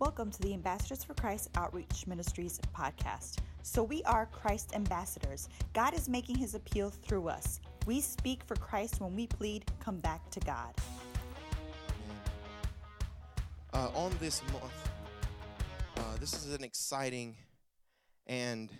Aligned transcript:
Welcome 0.00 0.32
to 0.32 0.42
the 0.42 0.52
Ambassadors 0.52 1.04
for 1.04 1.14
Christ 1.14 1.50
Outreach 1.54 2.08
Ministries 2.08 2.58
podcast. 2.76 3.36
So, 3.62 3.84
we 3.84 4.02
are 4.02 4.26
Christ 4.26 4.74
ambassadors. 4.74 5.48
God 5.72 5.94
is 5.94 6.08
making 6.08 6.36
his 6.36 6.56
appeal 6.56 6.90
through 6.90 7.28
us. 7.28 7.60
We 7.86 8.00
speak 8.00 8.42
for 8.42 8.56
Christ 8.56 9.00
when 9.00 9.14
we 9.14 9.28
plead, 9.28 9.64
come 9.78 9.98
back 9.98 10.28
to 10.32 10.40
God. 10.40 10.74
Uh, 13.72 13.88
on 13.94 14.10
this 14.18 14.42
month, 14.52 14.90
uh, 15.96 16.16
this 16.18 16.44
is 16.44 16.52
an 16.52 16.64
exciting 16.64 17.36
and 18.26 18.70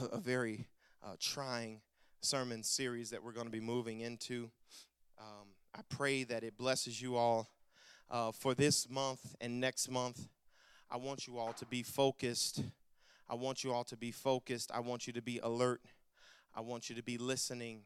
a, 0.00 0.06
a 0.06 0.18
very 0.18 0.66
uh, 1.04 1.16
trying 1.20 1.82
sermon 2.22 2.62
series 2.62 3.10
that 3.10 3.22
we're 3.22 3.32
going 3.32 3.46
to 3.46 3.52
be 3.52 3.60
moving 3.60 4.00
into. 4.00 4.50
Um, 5.18 5.48
I 5.74 5.80
pray 5.90 6.24
that 6.24 6.42
it 6.42 6.56
blesses 6.56 7.00
you 7.00 7.16
all 7.16 7.46
uh, 8.10 8.32
for 8.32 8.54
this 8.54 8.88
month 8.88 9.36
and 9.38 9.60
next 9.60 9.90
month. 9.90 10.26
I 10.90 10.96
want 10.96 11.26
you 11.26 11.38
all 11.38 11.52
to 11.54 11.66
be 11.66 11.82
focused. 11.82 12.62
I 13.28 13.34
want 13.34 13.64
you 13.64 13.72
all 13.72 13.84
to 13.84 13.96
be 13.96 14.12
focused. 14.12 14.70
I 14.72 14.80
want 14.80 15.06
you 15.06 15.12
to 15.14 15.22
be 15.22 15.40
alert. 15.42 15.80
I 16.54 16.60
want 16.60 16.88
you 16.88 16.96
to 16.96 17.02
be 17.02 17.18
listening. 17.18 17.80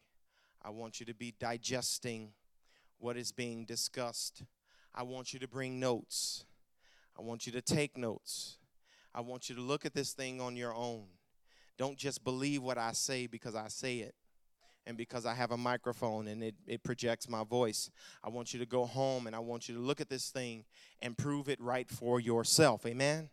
I 0.63 0.71
want 0.71 1.01
you 1.01 1.07
to 1.07 1.15
be 1.15 1.35
digesting 1.39 2.33
what 2.99 3.17
is 3.17 3.33
being 3.33 3.65
discussed. 3.65 4.43
I 4.95 5.03
want 5.03 5.33
you 5.33 5.39
to 5.41 5.49
bring 5.49 5.81
notes. 5.81 6.45
I 7.19 7.23
want 7.23 7.47
you 7.47 7.53
to 7.53 7.63
take 7.63 7.97
notes. 7.97 8.59
I 9.15 9.23
want 9.23 9.49
you 9.49 9.55
to 9.55 9.61
look 9.61 9.87
at 9.87 9.95
this 9.95 10.13
thing 10.13 10.41
on 10.41 10.57
your 10.57 10.75
own. 10.75 11.05
Don't 11.79 11.97
just 11.97 12.23
believe 12.23 12.63
what 12.63 12.77
I 12.77 12.93
say 12.93 13.27
because 13.27 13.55
I 13.55 13.69
say 13.69 13.99
it 13.99 14.15
and 14.87 14.97
because 14.97 15.27
I 15.27 15.35
have 15.35 15.51
a 15.51 15.57
microphone 15.57 16.29
and 16.29 16.43
it, 16.43 16.55
it 16.67 16.83
projects 16.83 17.29
my 17.29 17.45
voice. 17.45 17.91
I 18.25 18.29
want 18.29 18.53
you 18.53 18.61
to 18.61 18.67
go 18.67 18.87
home 18.87 19.27
and 19.27 19.37
I 19.37 19.39
want 19.39 19.69
you 19.69 19.75
to 19.75 19.81
look 19.81 20.01
at 20.01 20.09
this 20.09 20.31
thing 20.31 20.65
and 21.01 21.17
prove 21.17 21.49
it 21.49 21.61
right 21.61 21.89
for 21.89 22.21
yourself. 22.21 22.87
Amen? 22.87 23.29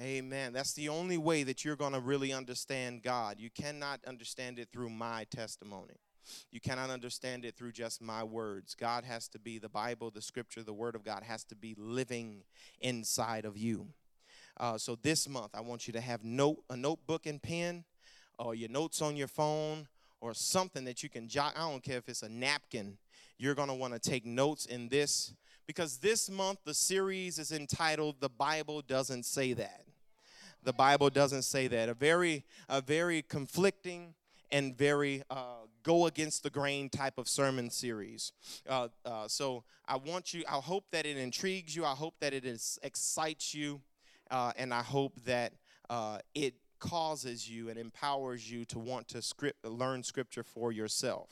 Amen. 0.00 0.52
That's 0.52 0.72
the 0.72 0.88
only 0.88 1.18
way 1.18 1.42
that 1.42 1.64
you're 1.64 1.76
going 1.76 1.92
to 1.92 2.00
really 2.00 2.32
understand 2.32 3.02
God. 3.02 3.36
You 3.38 3.50
cannot 3.50 4.00
understand 4.06 4.58
it 4.58 4.68
through 4.72 4.90
my 4.90 5.26
testimony. 5.30 6.00
You 6.50 6.60
cannot 6.60 6.90
understand 6.90 7.44
it 7.44 7.56
through 7.56 7.72
just 7.72 8.00
my 8.00 8.22
words. 8.22 8.74
God 8.74 9.04
has 9.04 9.28
to 9.28 9.38
be 9.38 9.58
the 9.58 9.68
Bible, 9.68 10.10
the 10.10 10.22
scripture, 10.22 10.62
the 10.62 10.72
word 10.72 10.94
of 10.94 11.04
God 11.04 11.22
has 11.24 11.44
to 11.44 11.56
be 11.56 11.74
living 11.76 12.44
inside 12.80 13.44
of 13.44 13.58
you. 13.58 13.88
Uh, 14.56 14.78
so 14.78 14.96
this 15.02 15.28
month, 15.28 15.50
I 15.54 15.60
want 15.60 15.86
you 15.86 15.92
to 15.94 16.00
have 16.00 16.24
note 16.24 16.62
a 16.70 16.76
notebook 16.76 17.26
and 17.26 17.42
pen, 17.42 17.84
or 18.38 18.54
your 18.54 18.68
notes 18.68 19.02
on 19.02 19.16
your 19.16 19.28
phone, 19.28 19.88
or 20.20 20.34
something 20.34 20.84
that 20.84 21.02
you 21.02 21.08
can 21.08 21.28
jot. 21.28 21.54
I 21.56 21.70
don't 21.70 21.82
care 21.82 21.98
if 21.98 22.08
it's 22.08 22.22
a 22.22 22.28
napkin. 22.28 22.98
You're 23.38 23.54
going 23.54 23.68
to 23.68 23.74
want 23.74 23.94
to 23.94 23.98
take 23.98 24.26
notes 24.26 24.66
in 24.66 24.88
this 24.88 25.34
because 25.66 25.98
this 25.98 26.28
month 26.28 26.58
the 26.64 26.74
series 26.74 27.38
is 27.38 27.52
entitled 27.52 28.20
"The 28.20 28.28
Bible 28.28 28.82
Doesn't 28.82 29.24
Say 29.24 29.52
That." 29.54 29.84
The 30.62 30.72
Bible 30.72 31.08
doesn't 31.08 31.42
say 31.42 31.68
that. 31.68 31.88
A 31.88 31.94
very, 31.94 32.44
a 32.68 32.82
very 32.82 33.22
conflicting 33.22 34.14
and 34.52 34.76
very 34.76 35.22
uh, 35.30 35.64
go 35.82 36.06
against 36.06 36.42
the 36.42 36.50
grain 36.50 36.90
type 36.90 37.16
of 37.18 37.28
sermon 37.28 37.70
series. 37.70 38.32
Uh, 38.68 38.88
uh, 39.04 39.26
so 39.26 39.64
I 39.88 39.96
want 39.96 40.34
you. 40.34 40.44
I 40.48 40.56
hope 40.56 40.84
that 40.92 41.06
it 41.06 41.16
intrigues 41.16 41.74
you. 41.74 41.84
I 41.84 41.94
hope 41.94 42.14
that 42.20 42.34
it 42.34 42.44
is, 42.44 42.78
excites 42.82 43.54
you, 43.54 43.80
uh, 44.30 44.52
and 44.56 44.74
I 44.74 44.82
hope 44.82 45.18
that 45.24 45.52
uh, 45.88 46.18
it 46.34 46.54
causes 46.80 47.48
you 47.48 47.68
and 47.68 47.78
empowers 47.78 48.50
you 48.50 48.64
to 48.66 48.78
want 48.78 49.08
to 49.08 49.22
script, 49.22 49.64
learn 49.64 50.02
scripture 50.02 50.42
for 50.42 50.72
yourself. 50.72 51.28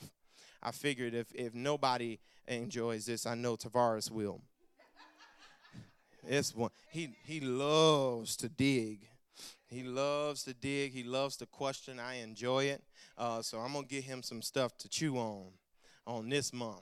I 0.61 0.71
figured 0.71 1.13
if, 1.13 1.33
if 1.33 1.53
nobody 1.53 2.19
enjoys 2.47 3.05
this, 3.05 3.25
I 3.25 3.35
know 3.35 3.55
Tavares 3.55 4.11
will. 4.11 4.41
This 6.23 6.53
one, 6.53 6.71
he, 6.91 7.09
he 7.25 7.39
loves 7.39 8.35
to 8.37 8.49
dig. 8.49 9.07
He 9.67 9.83
loves 9.83 10.43
to 10.43 10.53
dig. 10.53 10.93
He 10.93 11.03
loves 11.03 11.37
to 11.37 11.45
question. 11.45 11.99
I 11.99 12.15
enjoy 12.15 12.65
it. 12.65 12.83
Uh, 13.17 13.41
so 13.41 13.59
I'm 13.59 13.73
going 13.73 13.85
to 13.85 13.89
get 13.89 14.03
him 14.03 14.21
some 14.21 14.41
stuff 14.41 14.77
to 14.79 14.89
chew 14.89 15.17
on 15.17 15.47
on 16.05 16.29
this 16.29 16.51
month. 16.51 16.81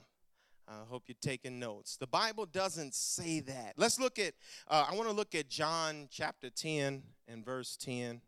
I 0.66 0.84
hope 0.88 1.04
you're 1.06 1.16
taking 1.20 1.58
notes. 1.58 1.96
The 1.96 2.06
Bible 2.06 2.44
doesn't 2.44 2.94
say 2.94 3.40
that. 3.40 3.74
Let's 3.76 3.98
look 3.98 4.18
at, 4.18 4.34
uh, 4.68 4.86
I 4.90 4.94
want 4.94 5.08
to 5.08 5.14
look 5.14 5.34
at 5.34 5.48
John 5.48 6.08
chapter 6.10 6.50
10 6.50 7.02
and 7.26 7.44
verse 7.44 7.76
10. 7.76 8.20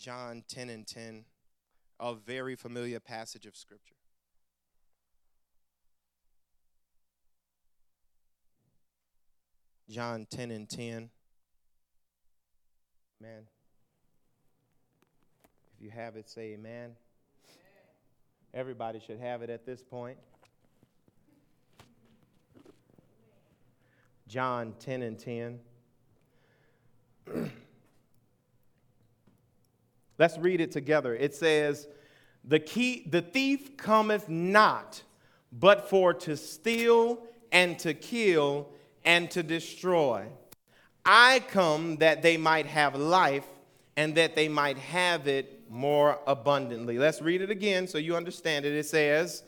John 0.00 0.42
10 0.48 0.70
and 0.70 0.86
10, 0.86 1.26
a 2.00 2.14
very 2.14 2.56
familiar 2.56 2.98
passage 2.98 3.44
of 3.44 3.54
Scripture. 3.54 3.94
John 9.90 10.26
10 10.30 10.52
and 10.52 10.66
10. 10.66 11.10
Man. 13.20 13.42
If 15.76 15.84
you 15.84 15.90
have 15.90 16.16
it, 16.16 16.30
say 16.30 16.54
amen. 16.54 16.72
amen. 16.72 16.94
Everybody 18.54 19.02
should 19.06 19.20
have 19.20 19.42
it 19.42 19.50
at 19.50 19.66
this 19.66 19.82
point. 19.82 20.16
John 24.26 24.72
10 24.80 25.02
and 25.02 25.18
10. 25.18 25.60
Let's 30.20 30.36
read 30.36 30.60
it 30.60 30.70
together. 30.70 31.14
It 31.14 31.34
says, 31.34 31.88
the, 32.44 32.60
key, 32.60 33.06
the 33.08 33.22
thief 33.22 33.78
cometh 33.78 34.28
not 34.28 35.02
but 35.50 35.88
for 35.88 36.12
to 36.12 36.36
steal 36.36 37.22
and 37.50 37.78
to 37.78 37.94
kill 37.94 38.68
and 39.02 39.30
to 39.30 39.42
destroy. 39.42 40.26
I 41.06 41.40
come 41.48 41.96
that 41.96 42.20
they 42.20 42.36
might 42.36 42.66
have 42.66 42.96
life 42.96 43.46
and 43.96 44.14
that 44.16 44.36
they 44.36 44.46
might 44.46 44.76
have 44.76 45.26
it 45.26 45.62
more 45.70 46.18
abundantly. 46.26 46.98
Let's 46.98 47.22
read 47.22 47.40
it 47.40 47.48
again 47.48 47.86
so 47.86 47.96
you 47.96 48.14
understand 48.14 48.66
it. 48.66 48.74
It 48.74 48.84
says, 48.84 49.42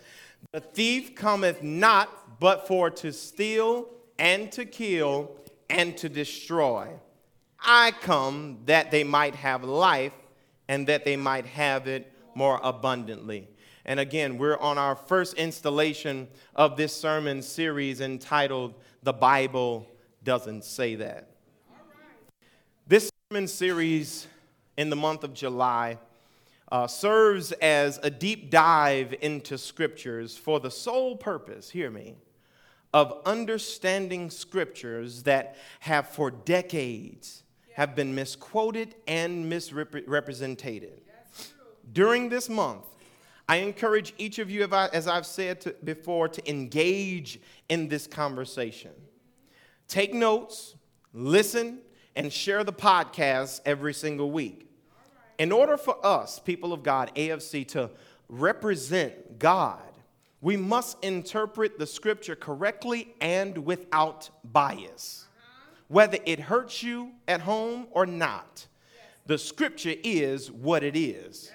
The 0.53 0.61
thief 0.61 1.15
cometh 1.15 1.63
not 1.63 2.41
but 2.41 2.67
for 2.67 2.89
to 2.89 3.13
steal 3.13 3.91
and 4.19 4.51
to 4.53 4.65
kill 4.65 5.37
and 5.69 5.95
to 5.99 6.09
destroy. 6.09 6.89
I 7.61 7.91
come 8.01 8.61
that 8.65 8.91
they 8.91 9.05
might 9.05 9.35
have 9.35 9.65
life 9.65 10.15
and 10.73 10.87
that 10.87 11.05
they 11.05 11.17
might 11.17 11.45
have 11.45 11.87
it 11.87 12.11
more 12.35 12.59
abundantly. 12.63 13.47
And 13.85 14.01
again, 14.01 14.39
we're 14.39 14.57
on 14.57 14.79
our 14.79 14.97
first 14.97 15.35
installation 15.35 16.29
of 16.55 16.79
this 16.79 16.97
sermon 16.97 17.43
series 17.43 18.01
entitled 18.01 18.73
The 19.03 19.13
Bible 19.13 19.87
Doesn't 20.25 20.65
Say 20.65 20.95
That. 20.95 21.29
This 22.87 23.11
sermon 23.31 23.49
series 23.49 24.27
in 24.79 24.89
the 24.89 24.97
month 24.97 25.25
of 25.25 25.35
July 25.35 25.99
uh, 26.71 26.87
serves 26.87 27.53
as 27.53 28.01
a 28.03 28.09
deep 28.09 28.51
dive 28.51 29.15
into 29.21 29.59
scriptures 29.59 30.39
for 30.39 30.59
the 30.59 30.71
sole 30.71 31.19
purpose, 31.19 31.69
hear 31.69 31.91
me, 31.91 32.15
of 32.95 33.21
understanding 33.27 34.31
scriptures 34.31 35.25
that 35.25 35.55
have 35.81 36.09
for 36.09 36.31
decades 36.31 37.42
have 37.75 37.95
been 37.95 38.15
misquoted 38.15 38.95
and 39.07 39.49
misrepresented. 39.49 41.01
During 41.93 42.29
this 42.29 42.49
month, 42.49 42.85
I 43.49 43.57
encourage 43.57 44.15
each 44.19 44.39
of 44.39 44.51
you, 44.51 44.65
as 44.65 45.09
I've 45.09 45.27
said 45.27 45.61
to, 45.63 45.75
before, 45.85 46.29
to 46.29 46.51
engage 46.51 47.41
in 47.69 47.89
this 47.89 48.07
conversation. 48.07 48.93
Take 49.89 50.15
notes, 50.15 50.75
listen, 51.13 51.81
and 52.15 52.33
share 52.33 52.65
the 52.65 52.73
podcast 52.73 53.61
every 53.67 53.95
single 53.95 54.31
week. 54.31 54.69
In 55.39 55.51
order 55.51 55.77
for 55.77 56.05
us, 56.05 56.39
people 56.39 56.73
of 56.73 56.83
God, 56.83 57.11
AFC, 57.17 57.67
to 57.69 57.91
represent 58.29 59.39
God, 59.39 59.81
we 60.41 60.57
must 60.57 61.03
interpret 61.05 61.79
the 61.79 61.87
scripture 61.87 62.37
correctly 62.37 63.15
and 63.21 63.59
without 63.59 64.31
bias 64.45 65.27
whether 65.93 66.17
it 66.25 66.41
hurts 66.41 66.83
you 66.83 67.11
at 67.29 67.43
home 67.43 67.87
or 67.91 68.07
not. 68.07 68.67
The 69.27 69.37
scripture 69.37 69.95
is 70.03 70.51
what 70.51 70.83
it 70.83 70.97
is. 70.97 71.53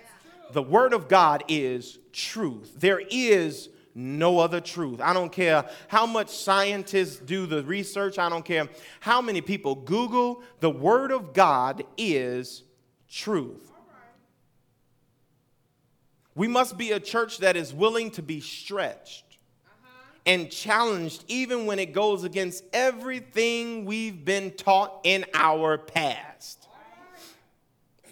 The 0.54 0.62
word 0.62 0.94
of 0.94 1.10
God 1.10 1.44
is 1.48 1.98
truth. 2.14 2.80
There 2.80 3.02
is 3.10 3.70
no 3.96 4.38
other 4.38 4.62
truth. 4.62 5.02
I 5.02 5.12
don't 5.12 5.32
care 5.32 5.66
how 5.88 6.06
much 6.06 6.30
scientists 6.30 7.18
do 7.18 7.48
the 7.48 7.64
research, 7.64 8.20
I 8.20 8.30
don't 8.30 8.46
care 8.46 8.70
how 9.00 9.22
many 9.22 9.42
people 9.42 9.74
Google, 9.74 10.44
the 10.60 10.70
word 10.70 11.12
of 11.12 11.34
God 11.34 11.84
is 11.98 12.64
truth. 13.10 13.72
We 16.36 16.48
must 16.48 16.78
be 16.78 16.92
a 16.92 17.00
church 17.00 17.40
that 17.40 17.58
is 17.58 17.74
willing 17.74 18.12
to 18.12 18.22
be 18.22 18.40
stretched 18.40 19.27
and 20.28 20.52
challenged 20.52 21.24
even 21.28 21.66
when 21.66 21.80
it 21.80 21.94
goes 21.94 22.24
against 22.24 22.64
everything 22.74 23.86
we've 23.86 24.24
been 24.24 24.52
taught 24.52 25.00
in 25.04 25.26
our 25.34 25.80
past. 25.80 26.68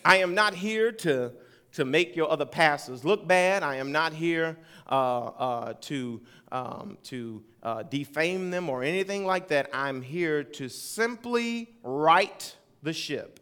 I 0.04 0.18
am 0.18 0.34
not 0.34 0.56
here 0.56 0.92
to 0.92 1.34
to 1.76 1.84
make 1.84 2.16
your 2.16 2.32
other 2.32 2.46
pastors 2.46 3.04
look 3.04 3.28
bad. 3.28 3.62
I 3.62 3.76
am 3.76 3.92
not 3.92 4.14
here 4.14 4.58
uh, 4.90 5.26
uh, 5.26 5.74
to, 5.82 6.22
um, 6.50 6.98
to 7.04 7.44
uh, 7.64 7.84
defame 7.84 8.50
them 8.50 8.70
or 8.70 8.82
anything 8.82 9.26
like 9.26 9.50
that. 9.50 9.70
I'm 9.74 10.02
here 10.02 10.42
to 10.44 10.70
simply 10.70 11.76
right 11.84 12.56
the 12.82 12.94
ship. 12.94 13.42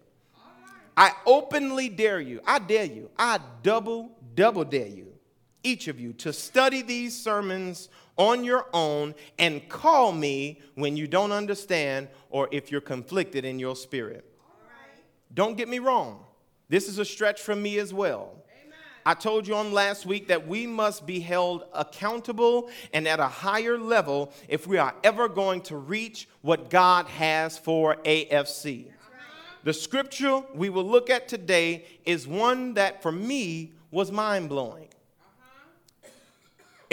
I 0.97 1.11
openly 1.27 1.89
dare 1.89 2.19
you, 2.19 2.39
I 2.45 2.57
dare 2.57 2.85
you, 2.85 3.11
I 3.17 3.39
double, 3.61 4.11
double 4.33 4.63
dare 4.63 4.87
you, 4.87 5.12
each 5.63 5.87
of 5.87 5.99
you, 5.99 6.13
to 6.13 6.31
study 6.33 6.81
these 6.81 7.17
sermons 7.17 7.89
on 8.17 8.43
your 8.43 8.67
own 8.73 9.15
and 9.39 9.67
call 9.69 10.11
me 10.11 10.61
when 10.75 10.95
you 10.95 11.07
don't 11.07 11.31
understand 11.31 12.07
or 12.29 12.47
if 12.51 12.71
you're 12.71 12.81
conflicted 12.81 13.45
in 13.45 13.59
your 13.59 13.75
spirit. 13.75 14.25
Don't 15.33 15.57
get 15.57 15.67
me 15.67 15.79
wrong. 15.79 16.23
This 16.69 16.87
is 16.87 16.99
a 16.99 17.05
stretch 17.05 17.41
for 17.41 17.55
me 17.55 17.79
as 17.79 17.93
well. 17.93 18.43
I 19.05 19.13
told 19.13 19.47
you 19.47 19.55
on 19.55 19.73
last 19.73 20.05
week 20.05 20.29
that 20.29 20.47
we 20.47 20.65
must 20.65 21.05
be 21.05 21.19
held 21.19 21.65
accountable 21.73 22.69
and 22.93 23.05
at 23.07 23.19
a 23.19 23.27
higher 23.27 23.77
level 23.77 24.31
if 24.47 24.65
we 24.65 24.77
are 24.77 24.95
ever 25.03 25.27
going 25.27 25.61
to 25.63 25.75
reach 25.75 26.29
what 26.41 26.69
God 26.69 27.07
has 27.07 27.57
for 27.57 27.97
AFC. 28.05 28.85
The 29.65 29.73
scripture 29.73 30.43
we 30.53 30.69
will 30.69 30.85
look 30.85 31.09
at 31.09 31.27
today 31.27 31.85
is 32.05 32.27
one 32.27 32.75
that 32.75 33.01
for 33.01 33.11
me 33.11 33.73
was 33.91 34.11
mind 34.11 34.49
blowing. 34.49 34.87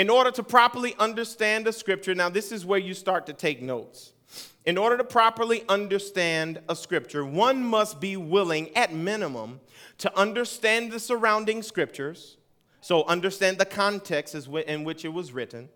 In 0.01 0.09
order 0.09 0.31
to 0.31 0.43
properly 0.43 0.95
understand 0.99 1.67
the 1.67 1.75
scripture, 1.75 2.15
now 2.15 2.31
this 2.31 2.53
is 2.53 2.65
where 2.65 2.79
you 2.79 2.95
start 2.95 3.27
to 3.27 3.35
take 3.35 3.61
notes. 3.61 4.15
In 4.65 4.79
order 4.79 4.97
to 4.97 5.05
properly 5.05 5.63
understand 5.69 6.59
a 6.71 6.75
scripture, 6.75 7.23
one 7.23 7.63
must 7.63 8.01
be 8.01 8.17
willing, 8.17 8.75
at 8.75 8.95
minimum, 8.95 9.61
to 9.99 10.19
understand 10.19 10.91
the 10.91 10.99
surrounding 10.99 11.63
scriptures, 11.63 12.39
so 12.81 13.05
understand 13.05 13.59
the 13.59 13.67
context 13.67 14.35
in 14.35 14.85
which 14.85 15.05
it 15.05 15.11
was 15.11 15.33
written. 15.33 15.69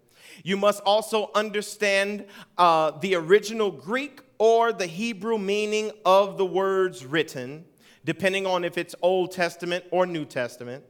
You 0.42 0.56
must 0.56 0.80
also 0.86 1.30
understand 1.34 2.24
uh, 2.56 2.92
the 2.92 3.16
original 3.16 3.70
Greek 3.70 4.22
or 4.38 4.72
the 4.72 4.86
Hebrew 4.86 5.36
meaning 5.36 5.92
of 6.06 6.38
the 6.38 6.46
words 6.46 7.04
written, 7.04 7.66
depending 8.06 8.46
on 8.46 8.64
if 8.64 8.78
it's 8.78 8.94
Old 9.02 9.32
Testament 9.32 9.84
or 9.90 10.06
New 10.06 10.24
Testament. 10.24 10.82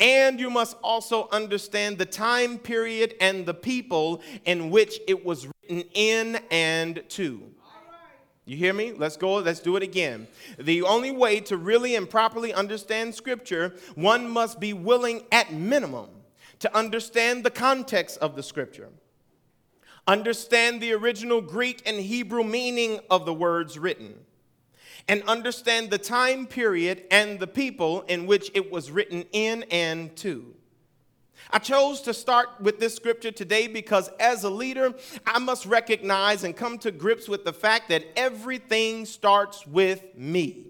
And 0.00 0.40
you 0.40 0.48
must 0.48 0.76
also 0.82 1.28
understand 1.30 1.98
the 1.98 2.06
time 2.06 2.58
period 2.58 3.14
and 3.20 3.44
the 3.44 3.54
people 3.54 4.22
in 4.46 4.70
which 4.70 4.98
it 5.06 5.24
was 5.24 5.46
written 5.46 5.84
in 5.94 6.40
and 6.50 7.04
to. 7.10 7.42
You 8.46 8.56
hear 8.56 8.72
me? 8.72 8.92
Let's 8.92 9.16
go. 9.16 9.34
Let's 9.34 9.60
do 9.60 9.76
it 9.76 9.82
again. 9.82 10.26
The 10.58 10.82
only 10.82 11.12
way 11.12 11.38
to 11.40 11.56
really 11.56 11.94
and 11.94 12.10
properly 12.10 12.52
understand 12.52 13.14
Scripture, 13.14 13.74
one 13.94 14.28
must 14.28 14.58
be 14.58 14.72
willing, 14.72 15.22
at 15.30 15.52
minimum, 15.52 16.08
to 16.58 16.76
understand 16.76 17.44
the 17.44 17.50
context 17.50 18.18
of 18.18 18.34
the 18.34 18.42
Scripture, 18.42 18.88
understand 20.06 20.80
the 20.80 20.92
original 20.94 21.40
Greek 21.40 21.82
and 21.86 22.00
Hebrew 22.00 22.42
meaning 22.42 23.00
of 23.08 23.24
the 23.24 23.34
words 23.34 23.78
written, 23.78 24.14
and 25.10 25.24
understand 25.24 25.90
the 25.90 25.98
time 25.98 26.46
period 26.46 27.02
and 27.10 27.40
the 27.40 27.46
people 27.48 28.02
in 28.02 28.26
which 28.26 28.48
it 28.54 28.70
was 28.70 28.92
written 28.92 29.24
in 29.32 29.64
and 29.64 30.14
to. 30.14 30.54
I 31.50 31.58
chose 31.58 32.00
to 32.02 32.14
start 32.14 32.48
with 32.60 32.78
this 32.78 32.94
scripture 32.94 33.32
today 33.32 33.66
because 33.66 34.08
as 34.20 34.44
a 34.44 34.50
leader, 34.50 34.94
I 35.26 35.40
must 35.40 35.66
recognize 35.66 36.44
and 36.44 36.56
come 36.56 36.78
to 36.78 36.92
grips 36.92 37.28
with 37.28 37.44
the 37.44 37.52
fact 37.52 37.88
that 37.88 38.04
everything 38.14 39.04
starts 39.04 39.66
with 39.66 40.00
me. 40.14 40.69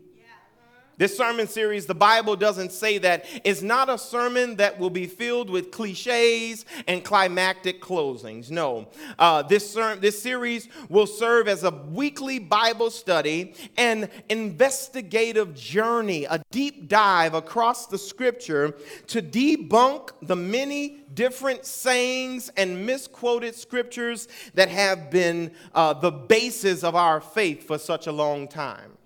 This 1.01 1.17
sermon 1.17 1.49
series, 1.49 1.87
the 1.87 1.95
Bible 1.95 2.37
doesn't 2.37 2.73
say 2.73 2.99
that. 2.99 3.25
It's 3.43 3.63
not 3.63 3.89
a 3.89 3.97
sermon 3.97 4.57
that 4.57 4.79
will 4.79 4.91
be 4.91 5.07
filled 5.07 5.49
with 5.49 5.71
cliches 5.71 6.67
and 6.87 7.03
climactic 7.03 7.81
closings. 7.81 8.51
No. 8.51 8.87
Uh, 9.19 9.41
this, 9.41 9.73
ser- 9.73 9.97
this 9.97 10.21
series 10.21 10.69
will 10.91 11.07
serve 11.07 11.49
as 11.49 11.65
a 11.65 11.71
weekly 11.71 12.39
Bible 12.39 12.91
study 12.91 13.55
an 13.79 14.11
investigative 14.29 15.55
journey, 15.55 16.27
a 16.27 16.43
deep 16.51 16.87
dive 16.87 17.33
across 17.33 17.87
the 17.87 17.97
scripture 17.97 18.77
to 19.07 19.23
debunk 19.23 20.11
the 20.21 20.37
many 20.37 20.99
different 21.15 21.65
sayings 21.65 22.51
and 22.59 22.85
misquoted 22.85 23.55
scriptures 23.55 24.29
that 24.53 24.69
have 24.69 25.11
been 25.11 25.51
uh, 25.75 25.95
the 25.95 26.11
basis 26.11 26.85
of 26.85 26.95
our 26.95 27.23
faith 27.23 27.67
for 27.67 27.79
such 27.79 28.07
a 28.07 28.13
long 28.13 28.47
time. 28.47 28.99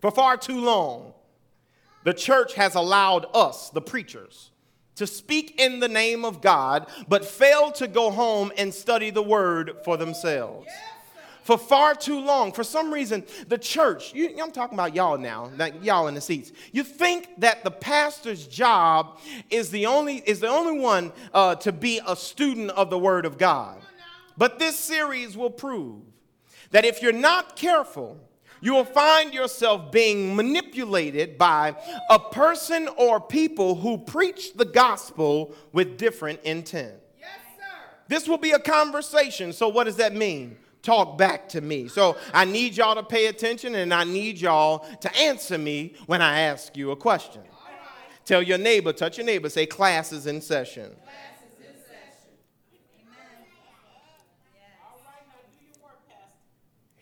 For 0.00 0.10
far 0.10 0.36
too 0.36 0.60
long, 0.60 1.12
the 2.04 2.14
church 2.14 2.54
has 2.54 2.74
allowed 2.74 3.26
us, 3.34 3.70
the 3.70 3.80
preachers, 3.80 4.50
to 4.96 5.06
speak 5.06 5.60
in 5.60 5.80
the 5.80 5.88
name 5.88 6.24
of 6.24 6.40
God, 6.40 6.88
but 7.08 7.24
fail 7.24 7.70
to 7.72 7.86
go 7.86 8.10
home 8.10 8.52
and 8.56 8.72
study 8.72 9.10
the 9.10 9.22
word 9.22 9.76
for 9.84 9.96
themselves. 9.96 10.68
For 11.42 11.56
far 11.56 11.94
too 11.94 12.18
long, 12.20 12.52
for 12.52 12.64
some 12.64 12.92
reason, 12.92 13.24
the 13.46 13.58
church, 13.58 14.12
you, 14.12 14.36
I'm 14.42 14.50
talking 14.50 14.74
about 14.74 14.96
y'all 14.96 15.16
now, 15.16 15.52
like 15.56 15.74
y'all 15.84 16.08
in 16.08 16.14
the 16.14 16.20
seats. 16.20 16.50
You 16.72 16.82
think 16.82 17.28
that 17.38 17.62
the 17.62 17.70
pastor's 17.70 18.48
job 18.48 19.20
is 19.48 19.70
the 19.70 19.86
only, 19.86 20.16
is 20.26 20.40
the 20.40 20.48
only 20.48 20.80
one 20.80 21.12
uh, 21.32 21.54
to 21.56 21.70
be 21.70 22.00
a 22.04 22.16
student 22.16 22.70
of 22.70 22.90
the 22.90 22.98
word 22.98 23.26
of 23.26 23.38
God. 23.38 23.80
But 24.36 24.58
this 24.58 24.76
series 24.76 25.36
will 25.36 25.50
prove 25.50 26.02
that 26.72 26.84
if 26.84 27.00
you're 27.00 27.12
not 27.12 27.54
careful, 27.54 28.18
you 28.60 28.74
will 28.74 28.84
find 28.84 29.34
yourself 29.34 29.92
being 29.92 30.34
manipulated 30.34 31.38
by 31.38 31.76
a 32.10 32.18
person 32.18 32.88
or 32.96 33.20
people 33.20 33.74
who 33.74 33.98
preach 33.98 34.54
the 34.54 34.64
gospel 34.64 35.54
with 35.72 35.98
different 35.98 36.40
intent. 36.42 36.94
Yes, 37.18 37.28
sir. 37.56 37.62
this 38.08 38.28
will 38.28 38.38
be 38.38 38.52
a 38.52 38.58
conversation. 38.58 39.52
So, 39.52 39.68
what 39.68 39.84
does 39.84 39.96
that 39.96 40.14
mean? 40.14 40.56
Talk 40.82 41.18
back 41.18 41.48
to 41.50 41.60
me. 41.60 41.88
So, 41.88 42.16
I 42.32 42.44
need 42.44 42.76
y'all 42.76 42.94
to 42.94 43.02
pay 43.02 43.26
attention 43.26 43.74
and 43.74 43.92
I 43.92 44.04
need 44.04 44.38
y'all 44.38 44.86
to 45.00 45.16
answer 45.16 45.58
me 45.58 45.94
when 46.06 46.22
I 46.22 46.40
ask 46.40 46.76
you 46.76 46.90
a 46.92 46.96
question. 46.96 47.42
Tell 48.24 48.42
your 48.42 48.58
neighbor, 48.58 48.92
touch 48.92 49.18
your 49.18 49.26
neighbor, 49.26 49.48
say, 49.48 49.66
class 49.66 50.12
is 50.12 50.26
in 50.26 50.40
session. 50.40 50.90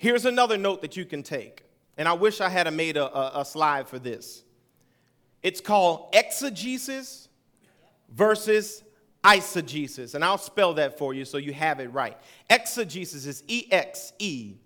Here's 0.05 0.27
another 0.27 0.59
note 0.59 0.83
that 0.83 0.99
you 0.99 1.07
can 1.07 1.23
take, 1.23 1.63
and 1.97 2.07
I 2.07 2.13
wish 2.13 2.43
I 2.43 2.51
had 2.51 2.71
made 2.75 2.99
a, 2.99 3.11
a, 3.11 3.41
a 3.41 3.45
slide 3.47 3.89
for 3.89 3.99
this. 3.99 4.45
It's 5.43 5.63
called 5.63 6.11
exegesis 6.13 7.31
versus 8.11 8.85
eisegesis, 9.25 10.15
and 10.15 10.23
I'll 10.23 10.37
spell 10.37 10.75
that 10.75 10.99
for 10.99 11.15
you 11.15 11.25
so 11.25 11.39
you 11.39 11.55
have 11.55 11.81
it 11.81 11.91
right. 11.91 12.19
Exegesis 12.51 13.25
is 13.25 13.45
E 13.49 13.67
X 13.71 14.13
E 14.19 14.57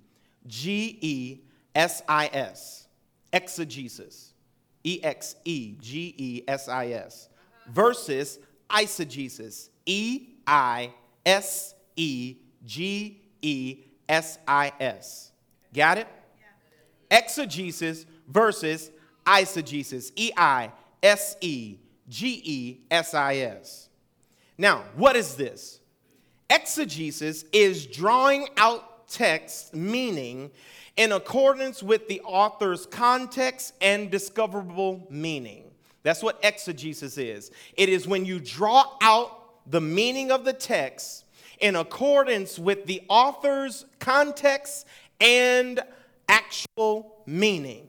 G 0.49 0.99
E 1.01 1.39
S 1.73 2.03
I 2.09 2.29
S. 2.33 2.89
Exegesis. 3.33 4.35
E 4.83 4.99
X 5.05 5.37
E 5.45 5.77
G 5.79 6.17
E 6.19 6.43
S 6.49 6.69
I 6.69 6.89
S. 6.89 7.29
Uh-huh. 7.31 7.71
Versus 7.75 8.41
eisegesis. 8.69 9.69
E 9.87 10.31
I 10.49 10.93
S 11.25 11.77
E 11.95 12.39
G 12.65 13.23
E 13.41 13.85
S 14.09 14.39
I 14.47 14.73
S. 14.81 15.33
Got 15.75 15.99
it? 15.99 16.09
Exegesis 17.11 18.07
versus 18.29 18.91
eisegesis. 19.25 20.13
E 20.17 20.31
I 20.37 20.73
S 21.03 21.37
E 21.41 21.77
G 22.09 22.41
E 22.45 22.81
S 22.91 23.15
I 23.15 23.37
S. 23.37 23.89
Now, 24.57 24.85
what 24.97 25.17
is 25.17 25.37
this? 25.37 25.81
Exegesis 26.51 27.45
is 27.53 27.87
drawing 27.87 28.49
out 28.57 29.09
text 29.09 29.75
meaning 29.75 30.51
in 30.97 31.13
accordance 31.13 31.83
with 31.83 32.09
the 32.09 32.21
author's 32.23 32.87
context 32.87 33.75
and 33.81 34.11
discoverable 34.11 35.07
meaning. 35.11 35.65
That's 36.03 36.23
what 36.23 36.39
exegesis 36.43 37.19
is. 37.19 37.51
It 37.77 37.89
is 37.89 38.09
when 38.09 38.25
you 38.25 38.41
draw 38.41 38.85
out 39.03 39.71
the 39.71 39.81
meaning 39.81 40.31
of 40.31 40.45
the 40.45 40.53
text 40.53 41.25
in 41.61 41.77
accordance 41.77 42.59
with 42.59 42.87
the 42.87 43.03
author's 43.09 43.85
context 43.99 44.87
and 45.21 45.81
actual 46.29 47.23
meaning. 47.27 47.89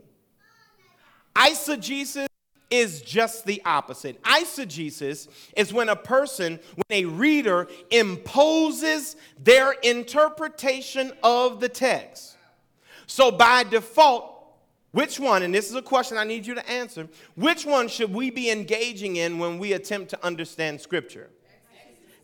Eisegesis 1.36 2.28
is 2.70 3.02
just 3.02 3.46
the 3.46 3.62
opposite. 3.66 4.22
Eisegesis 4.24 5.28
is 5.56 5.74
when 5.74 5.90
a 5.90 5.96
person, 5.96 6.60
when 6.76 7.04
a 7.04 7.06
reader 7.06 7.68
imposes 7.90 9.16
their 9.42 9.72
interpretation 9.84 11.12
of 11.24 11.60
the 11.60 11.70
text. 11.70 12.38
So 13.08 13.32
by 13.32 13.64
default, 13.64 14.36
which 14.92 15.20
one, 15.20 15.44
and 15.44 15.54
this 15.54 15.70
is 15.70 15.76
a 15.76 15.82
question 15.82 16.18
I 16.18 16.24
need 16.24 16.46
you 16.46 16.56
to 16.56 16.70
answer, 16.70 17.08
which 17.36 17.66
one 17.66 17.88
should 17.88 18.14
we 18.14 18.32
be 18.32 18.50
engaging 18.50 19.16
in 19.18 19.40
when 19.40 19.60
we 19.60 19.74
attempt 19.74 20.10
to 20.12 20.26
understand 20.26 20.82
Scripture? 20.82 21.30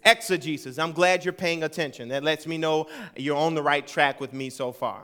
Exegesis. 0.06 0.78
I'm 0.78 0.92
glad 0.92 1.26
you're 1.26 1.34
paying 1.34 1.64
attention. 1.64 2.10
That 2.10 2.24
lets 2.24 2.48
me 2.48 2.58
know 2.58 2.88
you're 3.16 3.38
on 3.38 3.56
the 3.56 3.64
right 3.64 3.86
track 3.86 4.22
with 4.22 4.34
me 4.34 4.50
so 4.50 4.72
far. 4.72 5.04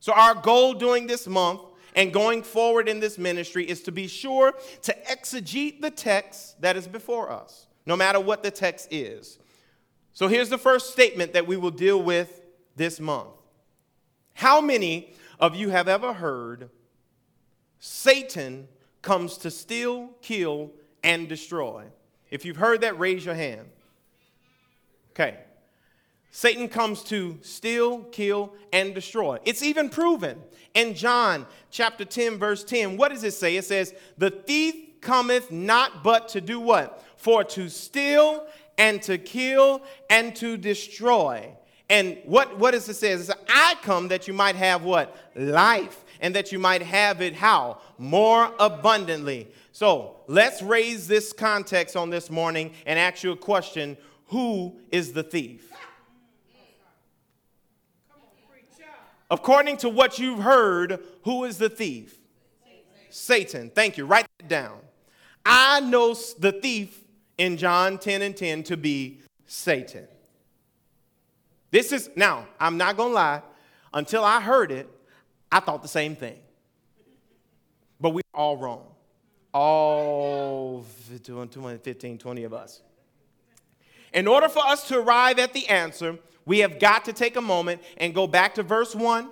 So, 0.00 0.12
our 0.12 0.34
goal 0.34 0.74
during 0.74 1.06
this 1.06 1.26
month 1.26 1.62
and 1.94 2.12
going 2.12 2.42
forward 2.42 2.88
in 2.88 3.00
this 3.00 3.18
ministry 3.18 3.68
is 3.68 3.82
to 3.82 3.92
be 3.92 4.06
sure 4.06 4.54
to 4.82 4.96
exegete 5.10 5.80
the 5.80 5.90
text 5.90 6.60
that 6.60 6.76
is 6.76 6.86
before 6.86 7.30
us, 7.30 7.66
no 7.86 7.96
matter 7.96 8.18
what 8.18 8.42
the 8.42 8.50
text 8.50 8.88
is. 8.90 9.38
So 10.14 10.28
here's 10.28 10.50
the 10.50 10.58
first 10.58 10.92
statement 10.92 11.32
that 11.32 11.46
we 11.46 11.56
will 11.56 11.70
deal 11.70 12.02
with 12.02 12.42
this 12.76 13.00
month. 13.00 13.30
How 14.34 14.60
many 14.60 15.14
of 15.40 15.56
you 15.56 15.70
have 15.70 15.88
ever 15.88 16.12
heard 16.12 16.70
Satan 17.78 18.68
comes 19.00 19.38
to 19.38 19.50
steal, 19.50 20.10
kill, 20.20 20.70
and 21.02 21.28
destroy? 21.28 21.84
If 22.30 22.44
you've 22.44 22.56
heard 22.56 22.82
that, 22.82 22.98
raise 22.98 23.24
your 23.24 23.34
hand. 23.34 23.68
Okay. 25.12 25.36
Satan 26.30 26.66
comes 26.68 27.02
to 27.04 27.38
steal, 27.42 28.04
kill, 28.04 28.54
and 28.72 28.94
destroy. 28.94 29.38
It's 29.44 29.62
even 29.62 29.90
proven 29.90 30.40
in 30.72 30.94
John 30.94 31.46
chapter 31.70 32.06
10, 32.06 32.38
verse 32.38 32.64
10. 32.64 32.96
What 32.96 33.12
does 33.12 33.22
it 33.22 33.32
say? 33.32 33.56
It 33.56 33.66
says, 33.66 33.94
The 34.16 34.30
thief 34.30 35.00
cometh 35.02 35.50
not 35.50 36.02
but 36.02 36.28
to 36.28 36.40
do 36.40 36.58
what? 36.58 37.04
For 37.16 37.44
to 37.44 37.68
steal 37.68 38.46
and 38.78 39.02
to 39.02 39.18
kill 39.18 39.82
and 40.08 40.34
to 40.36 40.56
destroy. 40.56 41.54
And 41.90 42.16
what, 42.24 42.58
what 42.58 42.70
does 42.70 42.88
it 42.88 42.94
say? 42.94 43.12
It 43.12 43.18
says, 43.18 43.36
I 43.50 43.74
come 43.82 44.08
that 44.08 44.26
you 44.26 44.32
might 44.32 44.56
have 44.56 44.84
what? 44.84 45.14
Life. 45.36 46.02
And 46.20 46.34
that 46.36 46.52
you 46.52 46.58
might 46.58 46.82
have 46.82 47.20
it 47.20 47.34
how? 47.34 47.80
More 47.98 48.54
abundantly. 48.58 49.48
So 49.72 50.16
let's 50.28 50.62
raise 50.62 51.08
this 51.08 51.32
context 51.32 51.96
on 51.96 52.10
this 52.10 52.30
morning 52.30 52.72
and 52.86 52.98
ask 52.98 53.24
you 53.24 53.32
a 53.32 53.36
question 53.36 53.96
Who 54.32 54.80
is 54.90 55.12
the 55.12 55.22
thief? 55.22 55.70
According 59.30 59.76
to 59.78 59.90
what 59.90 60.18
you've 60.18 60.40
heard, 60.40 61.00
who 61.24 61.44
is 61.44 61.58
the 61.58 61.68
thief? 61.68 62.18
Satan. 63.10 63.70
Thank 63.74 63.98
you. 63.98 64.06
Write 64.06 64.26
that 64.38 64.48
down. 64.48 64.78
I 65.44 65.80
know 65.80 66.14
the 66.38 66.52
thief 66.52 67.04
in 67.36 67.58
John 67.58 67.98
10 67.98 68.22
and 68.22 68.34
10 68.34 68.62
to 68.64 68.76
be 68.78 69.20
Satan. 69.46 70.08
This 71.70 71.92
is, 71.92 72.08
now, 72.16 72.46
I'm 72.58 72.78
not 72.78 72.96
going 72.96 73.10
to 73.10 73.14
lie, 73.14 73.42
until 73.92 74.24
I 74.24 74.40
heard 74.40 74.72
it, 74.72 74.88
I 75.50 75.60
thought 75.60 75.82
the 75.82 75.88
same 75.88 76.16
thing. 76.16 76.38
But 78.00 78.10
we're 78.10 78.22
all 78.32 78.56
wrong. 78.56 78.86
All 79.52 80.82
15, 80.82 82.16
20 82.18 82.44
of 82.44 82.54
us. 82.54 82.80
In 84.12 84.26
order 84.26 84.48
for 84.48 84.60
us 84.60 84.88
to 84.88 84.98
arrive 84.98 85.38
at 85.38 85.52
the 85.52 85.66
answer, 85.68 86.18
we 86.44 86.58
have 86.58 86.78
got 86.78 87.04
to 87.06 87.12
take 87.12 87.36
a 87.36 87.40
moment 87.40 87.82
and 87.96 88.14
go 88.14 88.26
back 88.26 88.54
to 88.56 88.62
verse 88.62 88.94
1 88.94 89.30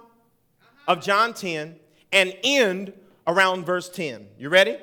of 0.89 1.03
John 1.03 1.35
10 1.35 1.77
and 2.13 2.37
end 2.43 2.93
around 3.27 3.65
verse 3.67 3.89
10. 3.89 4.27
You 4.39 4.49
ready? 4.49 4.77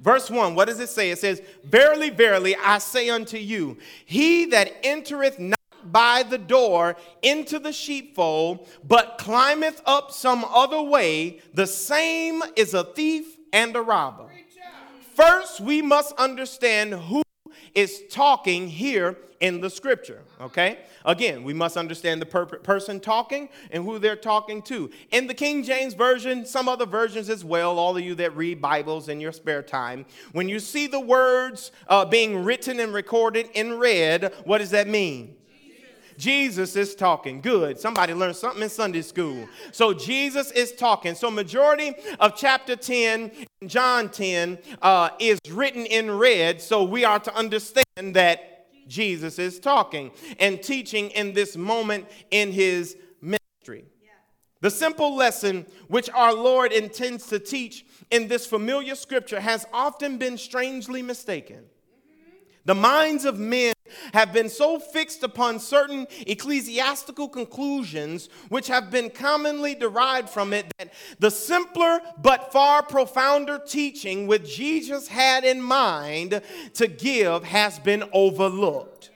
Verse 0.00 0.30
1, 0.30 0.54
what 0.54 0.66
does 0.66 0.80
it 0.80 0.88
say? 0.88 1.10
It 1.10 1.18
says, 1.18 1.40
Verily, 1.64 2.10
verily, 2.10 2.56
I 2.56 2.78
say 2.78 3.08
unto 3.08 3.38
you, 3.38 3.78
he 4.04 4.44
that 4.46 4.72
entereth 4.82 5.38
not 5.38 5.58
by 5.84 6.22
the 6.22 6.38
door 6.38 6.96
into 7.22 7.58
the 7.58 7.72
sheepfold, 7.72 8.68
but 8.82 9.18
climbeth 9.18 9.80
up 9.86 10.10
some 10.10 10.44
other 10.44 10.82
way, 10.82 11.40
the 11.54 11.66
same 11.66 12.42
is 12.56 12.74
a 12.74 12.84
thief 12.84 13.38
and 13.52 13.74
a 13.76 13.80
robber. 13.80 14.30
First, 15.14 15.60
we 15.60 15.80
must 15.80 16.12
understand 16.16 16.94
who 16.94 17.23
is 17.74 18.02
talking 18.10 18.68
here 18.68 19.16
in 19.40 19.60
the 19.60 19.68
scripture, 19.68 20.22
okay? 20.40 20.78
Again, 21.04 21.44
we 21.44 21.52
must 21.52 21.76
understand 21.76 22.22
the 22.22 22.26
per- 22.26 22.46
person 22.46 22.98
talking 22.98 23.48
and 23.70 23.84
who 23.84 23.98
they're 23.98 24.16
talking 24.16 24.62
to. 24.62 24.90
In 25.10 25.26
the 25.26 25.34
King 25.34 25.62
James 25.62 25.92
Version, 25.92 26.46
some 26.46 26.68
other 26.68 26.86
versions 26.86 27.28
as 27.28 27.44
well, 27.44 27.78
all 27.78 27.96
of 27.96 28.02
you 28.02 28.14
that 28.14 28.34
read 28.36 28.62
Bibles 28.62 29.08
in 29.08 29.20
your 29.20 29.32
spare 29.32 29.62
time, 29.62 30.06
when 30.32 30.48
you 30.48 30.60
see 30.60 30.86
the 30.86 31.00
words 31.00 31.72
uh, 31.88 32.04
being 32.06 32.44
written 32.44 32.80
and 32.80 32.94
recorded 32.94 33.50
in 33.52 33.78
red, 33.78 34.32
what 34.44 34.58
does 34.58 34.70
that 34.70 34.88
mean? 34.88 35.36
Jesus 36.16 36.76
is 36.76 36.94
talking. 36.94 37.40
Good. 37.40 37.78
Somebody 37.78 38.14
learned 38.14 38.36
something 38.36 38.62
in 38.62 38.68
Sunday 38.68 39.02
school. 39.02 39.48
So 39.72 39.92
Jesus 39.92 40.50
is 40.52 40.72
talking. 40.72 41.14
So 41.14 41.30
majority 41.30 41.94
of 42.20 42.36
chapter 42.36 42.76
10, 42.76 43.30
John 43.66 44.08
10, 44.08 44.58
uh, 44.82 45.10
is 45.18 45.38
written 45.50 45.86
in 45.86 46.10
red. 46.10 46.60
So 46.60 46.84
we 46.84 47.04
are 47.04 47.18
to 47.20 47.34
understand 47.34 48.14
that 48.14 48.66
Jesus 48.88 49.38
is 49.38 49.58
talking 49.58 50.10
and 50.38 50.62
teaching 50.62 51.10
in 51.10 51.32
this 51.32 51.56
moment 51.56 52.06
in 52.30 52.52
his 52.52 52.96
ministry. 53.20 53.84
The 54.60 54.70
simple 54.70 55.14
lesson 55.14 55.66
which 55.88 56.08
our 56.10 56.32
Lord 56.32 56.72
intends 56.72 57.26
to 57.26 57.38
teach 57.38 57.84
in 58.10 58.28
this 58.28 58.46
familiar 58.46 58.94
scripture 58.94 59.40
has 59.40 59.66
often 59.72 60.16
been 60.16 60.38
strangely 60.38 61.02
mistaken. 61.02 61.64
The 62.64 62.74
minds 62.74 63.24
of 63.24 63.38
men 63.38 63.74
have 64.14 64.32
been 64.32 64.48
so 64.48 64.78
fixed 64.78 65.22
upon 65.22 65.58
certain 65.58 66.06
ecclesiastical 66.26 67.28
conclusions, 67.28 68.28
which 68.48 68.68
have 68.68 68.90
been 68.90 69.10
commonly 69.10 69.74
derived 69.74 70.30
from 70.30 70.52
it, 70.52 70.72
that 70.78 70.92
the 71.18 71.30
simpler 71.30 72.00
but 72.20 72.52
far 72.52 72.82
profounder 72.82 73.60
teaching 73.64 74.26
which 74.26 74.56
Jesus 74.56 75.08
had 75.08 75.44
in 75.44 75.60
mind 75.60 76.40
to 76.74 76.86
give 76.86 77.44
has 77.44 77.78
been 77.78 78.04
overlooked. 78.12 79.10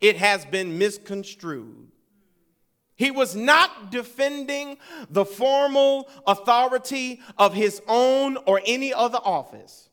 It 0.00 0.16
has 0.16 0.44
been 0.44 0.78
misconstrued. 0.78 1.88
He 2.96 3.12
was 3.12 3.36
not 3.36 3.92
defending 3.92 4.76
the 5.08 5.24
formal 5.24 6.08
authority 6.26 7.20
of 7.36 7.54
his 7.54 7.80
own 7.86 8.36
or 8.38 8.60
any 8.66 8.92
other 8.92 9.20
office. 9.22 9.87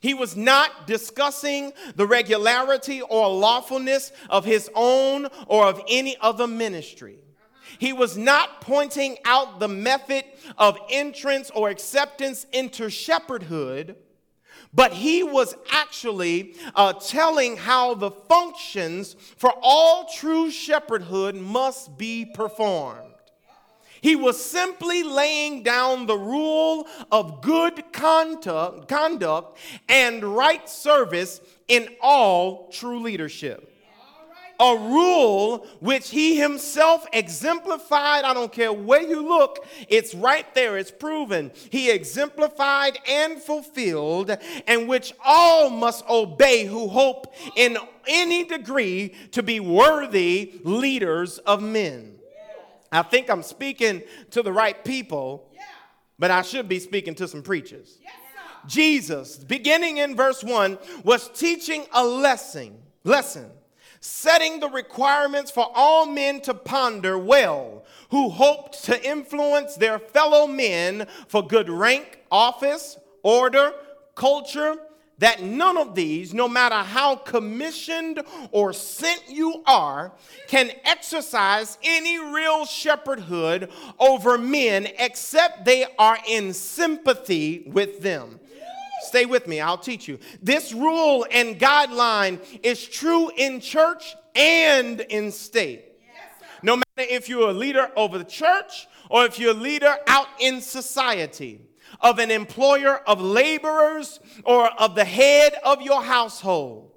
He 0.00 0.14
was 0.14 0.36
not 0.36 0.86
discussing 0.86 1.72
the 1.94 2.06
regularity 2.06 3.02
or 3.02 3.28
lawfulness 3.28 4.12
of 4.30 4.44
his 4.44 4.70
own 4.74 5.28
or 5.46 5.66
of 5.66 5.82
any 5.88 6.16
other 6.20 6.46
ministry. 6.46 7.18
He 7.78 7.92
was 7.92 8.16
not 8.16 8.60
pointing 8.60 9.18
out 9.24 9.60
the 9.60 9.68
method 9.68 10.24
of 10.58 10.78
entrance 10.90 11.50
or 11.50 11.68
acceptance 11.68 12.46
into 12.52 12.84
shepherdhood, 12.84 13.96
but 14.72 14.92
he 14.92 15.22
was 15.22 15.54
actually 15.70 16.54
uh, 16.74 16.92
telling 16.94 17.56
how 17.56 17.94
the 17.94 18.10
functions 18.10 19.16
for 19.36 19.52
all 19.62 20.08
true 20.14 20.50
shepherdhood 20.50 21.34
must 21.34 21.96
be 21.98 22.24
performed. 22.24 23.09
He 24.00 24.16
was 24.16 24.42
simply 24.42 25.02
laying 25.02 25.62
down 25.62 26.06
the 26.06 26.18
rule 26.18 26.86
of 27.12 27.42
good 27.42 27.92
conduct, 27.92 29.58
and 29.88 30.24
right 30.24 30.68
service 30.68 31.40
in 31.68 31.88
all 32.00 32.68
true 32.70 33.00
leadership. 33.00 33.66
A 34.58 34.76
rule 34.76 35.66
which 35.80 36.10
he 36.10 36.38
himself 36.38 37.06
exemplified. 37.14 38.24
I 38.24 38.34
don't 38.34 38.52
care 38.52 38.70
where 38.70 39.00
you 39.00 39.26
look, 39.26 39.66
it's 39.88 40.14
right 40.14 40.54
there, 40.54 40.76
it's 40.76 40.90
proven. 40.90 41.50
He 41.70 41.90
exemplified 41.90 42.98
and 43.08 43.40
fulfilled, 43.40 44.36
and 44.66 44.86
which 44.86 45.14
all 45.24 45.70
must 45.70 46.06
obey 46.10 46.66
who 46.66 46.88
hope 46.88 47.32
in 47.56 47.78
any 48.06 48.44
degree 48.44 49.14
to 49.32 49.42
be 49.42 49.60
worthy 49.60 50.60
leaders 50.62 51.38
of 51.38 51.62
men. 51.62 52.19
I 52.92 53.02
think 53.02 53.30
I'm 53.30 53.42
speaking 53.42 54.02
to 54.30 54.42
the 54.42 54.52
right 54.52 54.82
people, 54.84 55.52
but 56.18 56.30
I 56.30 56.42
should 56.42 56.68
be 56.68 56.78
speaking 56.80 57.14
to 57.16 57.28
some 57.28 57.42
preachers. 57.42 57.98
Jesus, 58.66 59.36
beginning 59.36 59.98
in 59.98 60.16
verse 60.16 60.44
1, 60.44 60.78
was 61.02 61.30
teaching 61.30 61.86
a 61.92 62.04
lesson, 62.04 62.76
lesson, 63.04 63.50
setting 64.00 64.60
the 64.60 64.68
requirements 64.68 65.50
for 65.50 65.70
all 65.74 66.06
men 66.06 66.40
to 66.42 66.54
ponder 66.54 67.16
well, 67.16 67.84
who 68.10 68.28
hoped 68.28 68.84
to 68.84 69.08
influence 69.08 69.76
their 69.76 69.98
fellow 69.98 70.46
men 70.46 71.06
for 71.28 71.46
good 71.46 71.70
rank, 71.70 72.20
office, 72.30 72.98
order, 73.22 73.72
culture, 74.14 74.76
that 75.20 75.42
none 75.42 75.76
of 75.76 75.94
these, 75.94 76.34
no 76.34 76.48
matter 76.48 76.76
how 76.76 77.14
commissioned 77.14 78.22
or 78.50 78.72
sent 78.72 79.22
you 79.28 79.62
are, 79.66 80.12
can 80.48 80.70
exercise 80.84 81.78
any 81.82 82.18
real 82.18 82.64
shepherdhood 82.64 83.70
over 83.98 84.38
men 84.38 84.88
except 84.98 85.64
they 85.64 85.84
are 85.98 86.18
in 86.26 86.52
sympathy 86.54 87.64
with 87.66 88.00
them. 88.00 88.40
Stay 89.02 89.26
with 89.26 89.46
me, 89.46 89.60
I'll 89.60 89.78
teach 89.78 90.08
you. 90.08 90.18
This 90.42 90.72
rule 90.72 91.26
and 91.30 91.58
guideline 91.58 92.40
is 92.62 92.86
true 92.86 93.30
in 93.36 93.60
church 93.60 94.16
and 94.34 95.00
in 95.00 95.32
state. 95.32 95.84
No 96.62 96.76
matter 96.76 97.10
if 97.10 97.28
you're 97.28 97.50
a 97.50 97.54
leader 97.54 97.90
over 97.94 98.16
the 98.16 98.24
church 98.24 98.88
or 99.10 99.26
if 99.26 99.38
you're 99.38 99.52
a 99.52 99.54
leader 99.54 99.96
out 100.06 100.28
in 100.38 100.62
society 100.62 101.60
of 102.00 102.18
an 102.18 102.30
employer 102.30 102.96
of 103.06 103.20
laborers 103.20 104.20
or 104.44 104.68
of 104.80 104.94
the 104.94 105.04
head 105.04 105.54
of 105.64 105.82
your 105.82 106.02
household, 106.02 106.92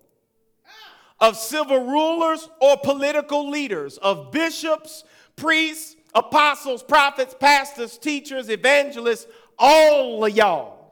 of 1.20 1.38
civil 1.38 1.86
rulers 1.86 2.50
or 2.62 2.78
political 2.78 3.50
leaders, 3.50 3.98
of 3.98 4.32
bishops, 4.32 5.04
priests, 5.36 5.96
apostles, 6.16 6.84
prophets, 6.84 7.36
pastors, 7.40 7.98
teachers, 7.98 8.50
evangelists, 8.50 9.28
all 9.58 10.26
of 10.26 10.36
y'all. 10.36 10.84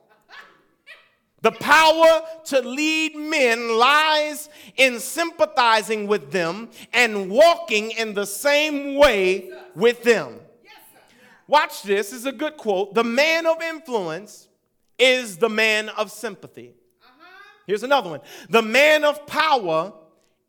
The 1.42 1.52
power 1.52 2.22
to 2.46 2.62
lead 2.62 3.16
men 3.16 3.78
lies 3.78 4.50
in 4.78 5.00
sympathizing 5.00 6.06
with 6.06 6.32
them 6.32 6.70
and 6.94 7.32
walking 7.32 7.92
in 7.92 8.14
the 8.14 8.26
same 8.26 8.96
way 8.96 9.52
with 9.76 10.04
them. 10.04 10.40
Watch 11.52 11.84
this, 11.84 12.12
this 12.12 12.20
is 12.20 12.26
a 12.26 12.32
good 12.32 12.56
quote. 12.56 12.94
The 12.94 13.04
man 13.04 13.46
of 13.46 13.62
influence 13.62 14.48
is 14.98 15.36
the 15.36 15.50
man 15.50 15.90
of 15.90 16.10
sympathy. 16.10 16.76
Uh-huh. 17.04 17.26
Here's 17.68 17.84
another 17.84 18.10
one. 18.10 18.22
The 18.48 18.62
man 18.62 19.04
of 19.04 19.28
power 19.28 19.92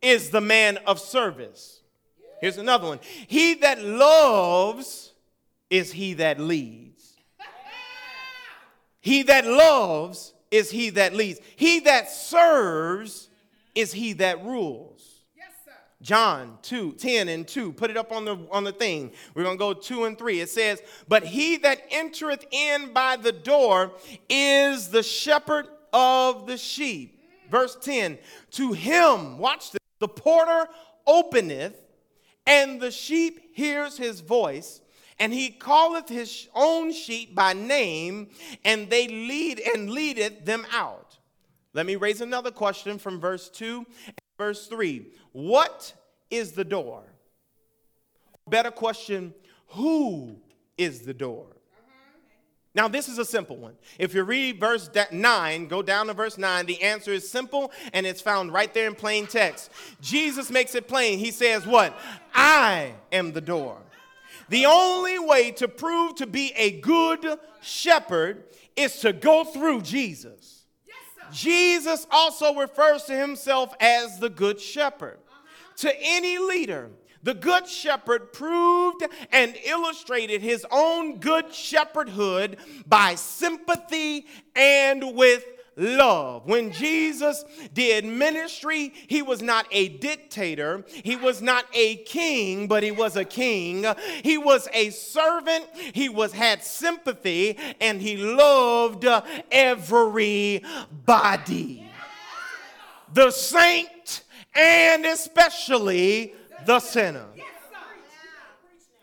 is 0.01 0.29
the 0.29 0.39
man 0.39 0.77
of 0.87 1.01
service. 1.01 1.81
Here's 2.39 2.57
another 2.57 2.87
one. 2.87 3.01
He 3.27 3.55
that 3.55 3.83
loves 3.83 5.11
is 5.69 5.91
he 5.91 6.13
that 6.13 6.39
leads. 6.39 7.17
He 9.01 9.23
that 9.23 9.45
loves 9.45 10.33
is 10.51 10.71
he 10.71 10.89
that 10.91 11.13
leads. 11.13 11.41
He 11.57 11.81
that 11.81 12.09
serves 12.09 13.27
is 13.75 13.91
he 13.91 14.13
that 14.13 14.41
rules. 14.45 14.92
John 16.03 16.57
2, 16.63 16.93
10 16.93 17.29
and 17.29 17.47
2. 17.47 17.71
Put 17.71 17.89
it 17.89 17.95
up 17.95 18.11
on 18.11 18.25
the 18.25 18.37
on 18.51 18.65
the 18.65 18.73
thing. 18.73 19.11
We're 19.33 19.43
gonna 19.43 19.55
go 19.55 19.73
2 19.73 20.03
and 20.03 20.17
3. 20.17 20.41
It 20.41 20.49
says, 20.49 20.81
But 21.07 21.23
he 21.23 21.57
that 21.57 21.81
entereth 21.89 22.45
in 22.51 22.93
by 22.93 23.15
the 23.15 23.31
door 23.31 23.93
is 24.29 24.89
the 24.89 25.01
shepherd 25.01 25.67
of 25.93 26.45
the 26.45 26.57
sheep. 26.57 27.23
Verse 27.49 27.77
10. 27.81 28.17
To 28.51 28.73
him, 28.73 29.37
watch 29.37 29.71
this, 29.71 29.79
the 29.99 30.09
porter 30.09 30.67
openeth, 31.07 31.77
and 32.45 32.81
the 32.81 32.91
sheep 32.91 33.55
hears 33.55 33.97
his 33.97 34.19
voice, 34.19 34.81
and 35.19 35.33
he 35.33 35.51
calleth 35.51 36.09
his 36.09 36.49
own 36.53 36.91
sheep 36.91 37.33
by 37.33 37.53
name, 37.53 38.27
and 38.65 38.89
they 38.89 39.07
lead 39.07 39.61
and 39.73 39.89
leadeth 39.89 40.43
them 40.43 40.65
out. 40.73 41.17
Let 41.73 41.85
me 41.85 41.95
raise 41.95 42.21
another 42.21 42.51
question 42.51 42.99
from 42.99 43.19
verse 43.19 43.49
2 43.49 43.85
and 44.07 44.15
verse 44.37 44.67
3. 44.67 45.05
What 45.33 45.93
is 46.29 46.53
the 46.53 46.63
door? 46.63 47.03
Better 48.47 48.71
question, 48.71 49.33
who 49.69 50.37
is 50.77 51.01
the 51.01 51.13
door? 51.13 51.47
Now, 52.75 52.87
this 52.87 53.07
is 53.07 53.19
a 53.19 53.25
simple 53.25 53.55
one. 53.57 53.75
If 53.99 54.15
you 54.15 54.23
read 54.23 54.59
verse 54.59 54.89
9, 55.11 55.67
go 55.67 55.83
down 55.83 56.07
to 56.07 56.13
verse 56.13 56.39
9, 56.39 56.65
the 56.65 56.81
answer 56.81 57.11
is 57.11 57.29
simple 57.29 57.71
and 57.93 58.05
it's 58.05 58.21
found 58.21 58.51
right 58.51 58.73
there 58.73 58.87
in 58.87 58.95
plain 58.95 59.27
text. 59.27 59.69
Jesus 60.01 60.49
makes 60.49 60.73
it 60.73 60.87
plain. 60.87 61.19
He 61.19 61.29
says, 61.29 61.67
What? 61.67 61.95
I 62.33 62.93
am 63.11 63.31
the 63.31 63.41
door. 63.41 63.77
The 64.49 64.65
only 64.65 65.19
way 65.19 65.51
to 65.51 65.67
prove 65.67 66.15
to 66.15 66.25
be 66.25 66.51
a 66.55 66.79
good 66.79 67.39
shepherd 67.61 68.43
is 68.75 68.99
to 69.01 69.13
go 69.13 69.43
through 69.43 69.81
Jesus. 69.81 70.65
Yes, 70.87 71.37
Jesus 71.37 72.07
also 72.09 72.55
refers 72.55 73.03
to 73.03 73.15
himself 73.15 73.73
as 73.79 74.17
the 74.17 74.29
good 74.29 74.59
shepherd. 74.59 75.19
To 75.77 75.93
any 75.99 76.37
leader, 76.37 76.89
the 77.23 77.33
Good 77.33 77.67
Shepherd 77.67 78.33
proved 78.33 79.05
and 79.31 79.55
illustrated 79.63 80.41
his 80.41 80.65
own 80.71 81.19
good 81.19 81.47
shepherdhood 81.47 82.57
by 82.85 83.15
sympathy 83.15 84.25
and 84.55 85.15
with 85.15 85.45
love. 85.75 86.45
When 86.45 86.71
Jesus 86.71 87.43
did 87.73 88.05
ministry, 88.05 88.93
he 89.07 89.21
was 89.21 89.41
not 89.41 89.65
a 89.71 89.87
dictator, 89.89 90.83
he 90.87 91.15
was 91.15 91.41
not 91.41 91.65
a 91.73 91.95
king, 91.95 92.67
but 92.67 92.83
he 92.83 92.91
was 92.91 93.15
a 93.15 93.25
king. 93.25 93.85
He 94.21 94.37
was 94.37 94.67
a 94.73 94.89
servant, 94.91 95.65
he 95.73 96.09
was 96.09 96.33
had 96.33 96.61
sympathy 96.63 97.57
and 97.79 98.01
he 98.01 98.17
loved 98.17 99.05
everybody. 99.51 100.59
The 103.13 103.31
saint 103.31 104.22
and 104.55 105.05
especially 105.05 106.33
the 106.65 106.79
sinner. 106.79 107.25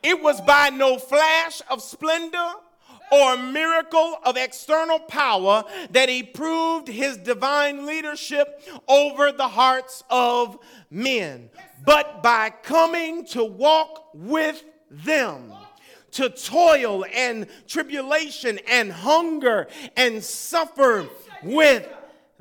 It 0.03 0.23
was 0.23 0.41
by 0.41 0.71
no 0.71 0.99
flash 0.99 1.61
of 1.69 1.83
splendor 1.83 2.53
or 3.13 3.37
miracle 3.37 4.19
of 4.25 4.37
external 4.37 4.99
power 4.99 5.65
that 5.91 6.09
he 6.09 6.23
proved 6.23 6.89
his 6.89 7.17
divine 7.17 7.85
leadership 7.85 8.63
over 8.89 9.33
the 9.33 9.49
hearts 9.49 10.05
of 10.09 10.59
men, 10.91 11.51
but 11.85 12.23
by 12.23 12.51
coming 12.51 13.25
to 13.27 13.45
walk 13.45 14.11
with 14.15 14.63
them. 14.91 15.53
To 16.13 16.29
toil 16.29 17.05
and 17.15 17.47
tribulation 17.69 18.59
and 18.67 18.91
hunger 18.91 19.69
and 19.97 20.25
suffer 20.25 21.09
with 21.41 21.89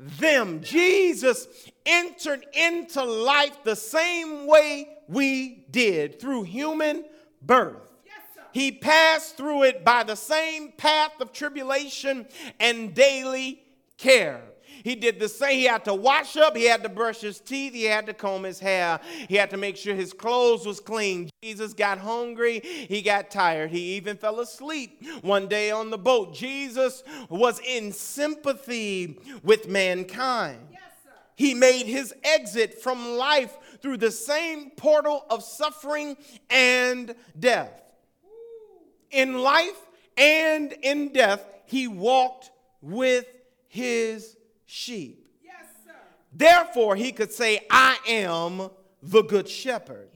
them. 0.00 0.60
Jesus 0.60 1.46
entered 1.86 2.46
into 2.52 3.02
life 3.02 3.62
the 3.64 3.76
same 3.76 4.46
way 4.46 4.88
we 5.08 5.64
did 5.70 6.20
through 6.20 6.44
human 6.44 7.04
birth. 7.42 7.92
he 8.52 8.72
passed 8.72 9.36
through 9.36 9.62
it 9.62 9.84
by 9.84 10.02
the 10.02 10.16
same 10.16 10.72
path 10.72 11.20
of 11.20 11.32
tribulation 11.32 12.26
and 12.58 12.94
daily 12.94 13.62
care. 13.96 14.42
He 14.82 14.94
did 14.94 15.20
the 15.20 15.28
same. 15.28 15.58
He 15.58 15.64
had 15.64 15.84
to 15.84 15.94
wash 15.94 16.36
up. 16.36 16.56
He 16.56 16.64
had 16.64 16.82
to 16.82 16.88
brush 16.88 17.20
his 17.20 17.38
teeth. 17.38 17.74
He 17.74 17.84
had 17.84 18.06
to 18.06 18.14
comb 18.14 18.44
his 18.44 18.58
hair. 18.58 19.00
He 19.28 19.36
had 19.36 19.50
to 19.50 19.56
make 19.56 19.76
sure 19.76 19.94
his 19.94 20.12
clothes 20.12 20.66
was 20.66 20.80
clean. 20.80 21.30
Jesus 21.42 21.74
got 21.74 21.98
hungry. 21.98 22.60
He 22.60 23.02
got 23.02 23.30
tired. 23.30 23.70
He 23.70 23.96
even 23.96 24.16
fell 24.16 24.40
asleep 24.40 25.02
one 25.22 25.48
day 25.48 25.70
on 25.70 25.90
the 25.90 25.98
boat. 25.98 26.34
Jesus 26.34 27.02
was 27.28 27.60
in 27.60 27.92
sympathy 27.92 29.18
with 29.42 29.68
mankind. 29.68 30.60
Yes, 30.72 30.80
he 31.40 31.54
made 31.54 31.86
his 31.86 32.12
exit 32.22 32.82
from 32.82 33.16
life 33.16 33.56
through 33.80 33.96
the 33.96 34.10
same 34.10 34.68
portal 34.72 35.24
of 35.30 35.42
suffering 35.42 36.14
and 36.50 37.14
death. 37.38 37.80
In 39.10 39.38
life 39.38 39.88
and 40.18 40.70
in 40.70 41.14
death, 41.14 41.42
he 41.64 41.88
walked 41.88 42.50
with 42.82 43.24
his 43.68 44.36
sheep. 44.66 45.30
Yes, 45.42 45.64
sir. 45.86 45.94
Therefore, 46.30 46.94
he 46.94 47.10
could 47.10 47.32
say, 47.32 47.66
I 47.70 47.96
am 48.06 48.68
the 49.02 49.22
good 49.22 49.48
shepherd. 49.48 50.09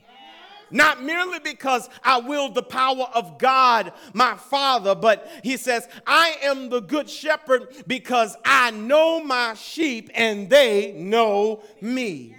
Not 0.74 1.04
merely 1.04 1.38
because 1.38 1.88
I 2.02 2.18
wield 2.18 2.56
the 2.56 2.62
power 2.62 3.06
of 3.14 3.38
God, 3.38 3.92
my 4.12 4.34
Father, 4.34 4.96
but 4.96 5.30
he 5.44 5.56
says, 5.56 5.88
I 6.04 6.34
am 6.42 6.68
the 6.68 6.80
good 6.80 7.08
shepherd 7.08 7.68
because 7.87 8.37
I 8.44 8.72
know 8.72 9.22
my 9.22 9.54
sheep 9.54 10.10
and 10.14 10.50
they 10.50 10.92
know 10.92 11.62
me 11.80 12.34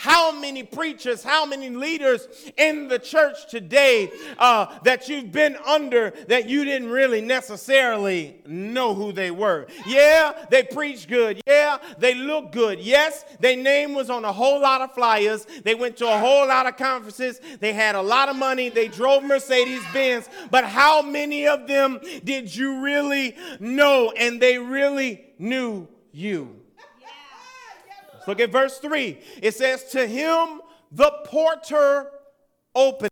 how 0.00 0.32
many 0.32 0.62
preachers, 0.62 1.22
how 1.22 1.44
many 1.44 1.68
leaders 1.68 2.26
in 2.56 2.88
the 2.88 2.98
church 2.98 3.50
today 3.50 4.10
uh, 4.38 4.78
that 4.82 5.10
you've 5.10 5.30
been 5.30 5.54
under 5.66 6.14
that 6.26 6.48
you 6.48 6.64
didn't 6.64 6.88
really 6.88 7.20
necessarily 7.20 8.40
know 8.46 8.94
who 8.94 9.12
they 9.12 9.30
were. 9.30 9.66
Yeah, 9.86 10.32
they 10.48 10.62
preach 10.62 11.06
good. 11.06 11.42
Yeah, 11.46 11.76
they 11.98 12.14
look 12.14 12.50
good. 12.50 12.80
Yes, 12.80 13.26
their 13.40 13.58
name 13.58 13.92
was 13.94 14.08
on 14.08 14.24
a 14.24 14.32
whole 14.32 14.62
lot 14.62 14.80
of 14.80 14.94
flyers. 14.94 15.46
They 15.64 15.74
went 15.74 15.98
to 15.98 16.06
a 16.06 16.18
whole 16.18 16.48
lot 16.48 16.66
of 16.66 16.78
conferences. 16.78 17.38
They 17.60 17.74
had 17.74 17.94
a 17.94 18.00
lot 18.00 18.30
of 18.30 18.36
money. 18.36 18.70
They 18.70 18.88
drove 18.88 19.22
Mercedes 19.22 19.82
Benz. 19.92 20.30
But 20.50 20.64
how 20.64 21.02
many 21.02 21.46
of 21.46 21.68
them 21.68 22.00
did 22.24 22.56
you 22.56 22.80
really 22.80 23.36
know 23.58 24.14
and 24.16 24.40
they 24.40 24.56
really 24.56 25.26
knew 25.38 25.88
you? 26.10 26.59
Look 28.26 28.40
at 28.40 28.50
verse 28.50 28.78
3. 28.78 29.18
It 29.42 29.54
says, 29.54 29.84
To 29.92 30.06
him 30.06 30.60
the 30.92 31.10
porter 31.24 32.10
openeth. 32.74 33.10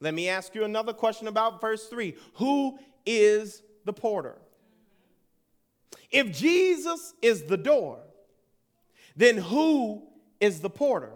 Let 0.00 0.14
me 0.14 0.28
ask 0.28 0.54
you 0.54 0.64
another 0.64 0.92
question 0.92 1.28
about 1.28 1.60
verse 1.60 1.86
3. 1.86 2.14
Who 2.34 2.78
is 3.04 3.62
the 3.84 3.92
porter? 3.92 4.36
If 6.10 6.32
Jesus 6.32 7.14
is 7.22 7.44
the 7.44 7.56
door, 7.56 8.00
then 9.16 9.36
who 9.36 10.02
is 10.40 10.60
the 10.60 10.70
porter? 10.70 11.12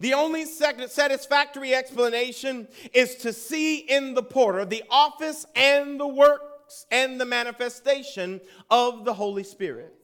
The 0.00 0.14
only 0.14 0.44
satisfactory 0.44 1.74
explanation 1.74 2.68
is 2.92 3.16
to 3.16 3.32
see 3.32 3.76
in 3.78 4.14
the 4.14 4.22
porter 4.22 4.64
the 4.64 4.84
office 4.90 5.46
and 5.54 5.98
the 5.98 6.06
works 6.06 6.86
and 6.90 7.20
the 7.20 7.24
manifestation 7.24 8.40
of 8.70 9.04
the 9.04 9.14
Holy 9.14 9.44
Spirit. 9.44 9.94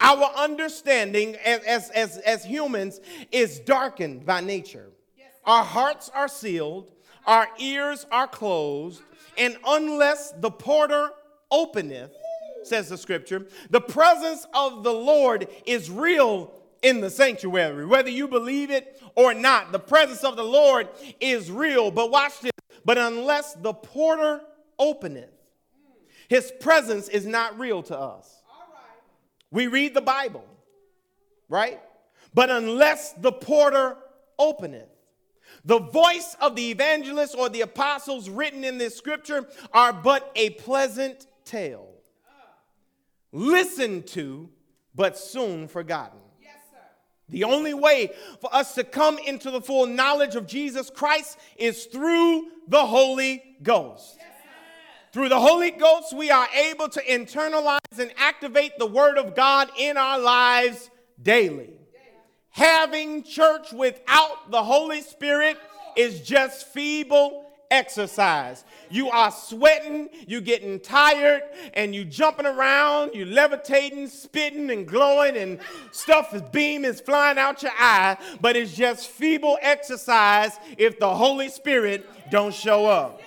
Our 0.00 0.24
understanding 0.36 1.36
as, 1.36 1.90
as, 1.90 2.18
as, 2.18 2.44
humans 2.44 3.00
is 3.32 3.60
darkened 3.60 4.26
by 4.26 4.40
nature. 4.40 4.90
Our 5.44 5.64
hearts 5.64 6.10
are 6.14 6.28
sealed, 6.28 6.92
our 7.26 7.48
ears 7.58 8.06
are 8.10 8.26
closed, 8.26 9.02
and 9.38 9.56
unless 9.66 10.32
the 10.32 10.50
porter 10.50 11.10
openeth, 11.50 12.12
says 12.64 12.88
the 12.88 12.98
scripture, 12.98 13.46
the 13.70 13.80
presence 13.80 14.46
of 14.52 14.82
the 14.82 14.92
Lord 14.92 15.48
is 15.66 15.90
real 15.90 16.52
in 16.82 17.00
the 17.00 17.10
sanctuary. 17.10 17.86
Whether 17.86 18.10
you 18.10 18.28
believe 18.28 18.70
it 18.70 19.00
or 19.14 19.34
not, 19.34 19.72
the 19.72 19.78
presence 19.78 20.24
of 20.24 20.36
the 20.36 20.44
Lord 20.44 20.88
is 21.20 21.50
real. 21.50 21.90
But 21.90 22.10
watch 22.10 22.40
this. 22.40 22.52
But 22.84 22.98
unless 22.98 23.54
the 23.54 23.74
porter 23.74 24.40
openeth, 24.78 25.30
His 26.28 26.52
presence 26.60 27.08
is 27.08 27.26
not 27.26 27.58
real 27.58 27.82
to 27.84 27.98
us. 27.98 28.35
We 29.50 29.66
read 29.66 29.94
the 29.94 30.00
Bible, 30.00 30.44
right? 31.48 31.80
But 32.34 32.50
unless 32.50 33.12
the 33.12 33.32
porter 33.32 33.96
openeth, 34.38 34.88
the 35.64 35.78
voice 35.78 36.36
of 36.40 36.54
the 36.56 36.70
evangelist 36.70 37.34
or 37.36 37.48
the 37.48 37.62
apostles 37.62 38.28
written 38.28 38.64
in 38.64 38.78
this 38.78 38.96
scripture 38.96 39.48
are 39.72 39.92
but 39.92 40.30
a 40.36 40.50
pleasant 40.50 41.26
tale. 41.44 41.88
Listened 43.32 44.06
to, 44.08 44.48
but 44.94 45.18
soon 45.18 45.68
forgotten. 45.68 46.18
Yes, 46.40 46.56
The 47.28 47.44
only 47.44 47.74
way 47.74 48.12
for 48.40 48.54
us 48.54 48.74
to 48.76 48.84
come 48.84 49.18
into 49.18 49.50
the 49.50 49.60
full 49.60 49.86
knowledge 49.86 50.36
of 50.36 50.46
Jesus 50.46 50.90
Christ 50.90 51.38
is 51.56 51.86
through 51.86 52.44
the 52.68 52.86
Holy 52.86 53.42
Ghost. 53.62 54.16
Yes, 54.18 54.26
through 55.16 55.30
the 55.30 55.40
Holy 55.40 55.70
Ghost, 55.70 56.14
we 56.14 56.30
are 56.30 56.46
able 56.52 56.90
to 56.90 57.00
internalize 57.04 57.78
and 57.98 58.12
activate 58.18 58.72
the 58.78 58.84
Word 58.84 59.16
of 59.16 59.34
God 59.34 59.70
in 59.78 59.96
our 59.96 60.18
lives 60.18 60.90
daily. 61.22 61.70
Having 62.50 63.22
church 63.22 63.72
without 63.72 64.50
the 64.50 64.62
Holy 64.62 65.00
Spirit 65.00 65.56
is 65.96 66.20
just 66.20 66.66
feeble 66.66 67.46
exercise. 67.70 68.62
You 68.90 69.08
are 69.08 69.30
sweating, 69.30 70.10
you 70.28 70.42
getting 70.42 70.80
tired, 70.80 71.44
and 71.72 71.94
you 71.94 72.04
jumping 72.04 72.44
around, 72.44 73.14
you 73.14 73.24
levitating, 73.24 74.08
spitting 74.08 74.70
and 74.70 74.86
glowing, 74.86 75.38
and 75.38 75.60
stuff 75.92 76.34
is 76.34 76.42
beam 76.52 76.84
is 76.84 77.00
flying 77.00 77.38
out 77.38 77.62
your 77.62 77.72
eye, 77.78 78.18
but 78.42 78.54
it's 78.54 78.76
just 78.76 79.08
feeble 79.08 79.56
exercise 79.62 80.58
if 80.76 80.98
the 80.98 81.14
Holy 81.14 81.48
Spirit 81.48 82.06
don't 82.30 82.52
show 82.52 82.84
up. 82.84 83.22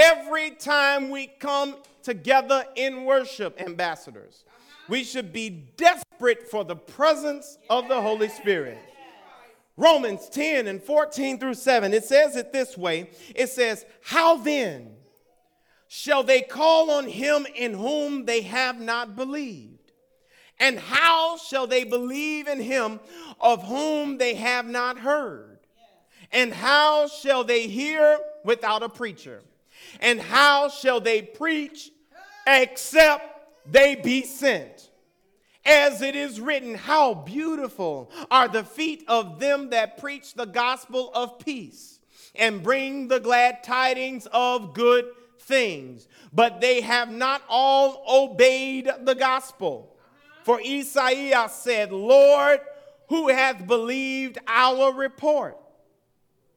Every 0.00 0.52
time 0.52 1.10
we 1.10 1.26
come 1.26 1.74
together 2.04 2.64
in 2.76 3.04
worship, 3.04 3.60
ambassadors, 3.60 4.44
we 4.88 5.02
should 5.02 5.32
be 5.32 5.50
desperate 5.50 6.48
for 6.48 6.64
the 6.64 6.76
presence 6.76 7.58
of 7.68 7.88
the 7.88 8.00
Holy 8.00 8.28
Spirit. 8.28 8.78
Romans 9.76 10.28
10 10.28 10.68
and 10.68 10.80
14 10.80 11.40
through 11.40 11.54
7, 11.54 11.92
it 11.92 12.04
says 12.04 12.36
it 12.36 12.52
this 12.52 12.78
way 12.78 13.10
it 13.34 13.48
says, 13.48 13.84
How 14.04 14.36
then 14.36 14.94
shall 15.88 16.22
they 16.22 16.42
call 16.42 16.92
on 16.92 17.08
him 17.08 17.44
in 17.56 17.74
whom 17.74 18.24
they 18.24 18.42
have 18.42 18.80
not 18.80 19.16
believed? 19.16 19.90
And 20.60 20.78
how 20.78 21.38
shall 21.38 21.66
they 21.66 21.82
believe 21.82 22.46
in 22.46 22.60
him 22.60 23.00
of 23.40 23.64
whom 23.64 24.18
they 24.18 24.34
have 24.34 24.66
not 24.66 25.00
heard? 25.00 25.58
And 26.30 26.54
how 26.54 27.08
shall 27.08 27.42
they 27.42 27.66
hear 27.66 28.16
without 28.44 28.84
a 28.84 28.88
preacher? 28.88 29.42
And 30.00 30.20
how 30.20 30.68
shall 30.68 31.00
they 31.00 31.22
preach 31.22 31.90
except 32.46 33.24
they 33.70 33.94
be 33.94 34.22
sent? 34.22 34.90
As 35.64 36.00
it 36.00 36.16
is 36.16 36.40
written, 36.40 36.74
How 36.74 37.14
beautiful 37.14 38.10
are 38.30 38.48
the 38.48 38.64
feet 38.64 39.04
of 39.06 39.38
them 39.38 39.70
that 39.70 39.98
preach 39.98 40.34
the 40.34 40.46
gospel 40.46 41.10
of 41.14 41.38
peace 41.38 41.98
and 42.34 42.62
bring 42.62 43.08
the 43.08 43.20
glad 43.20 43.62
tidings 43.62 44.26
of 44.32 44.72
good 44.72 45.06
things. 45.40 46.08
But 46.32 46.60
they 46.60 46.80
have 46.80 47.10
not 47.10 47.42
all 47.48 48.02
obeyed 48.08 48.90
the 49.02 49.14
gospel. 49.14 49.94
For 50.44 50.60
Isaiah 50.60 51.48
said, 51.50 51.92
Lord, 51.92 52.60
who 53.08 53.28
hath 53.28 53.66
believed 53.66 54.38
our 54.46 54.92
report? 54.92 55.58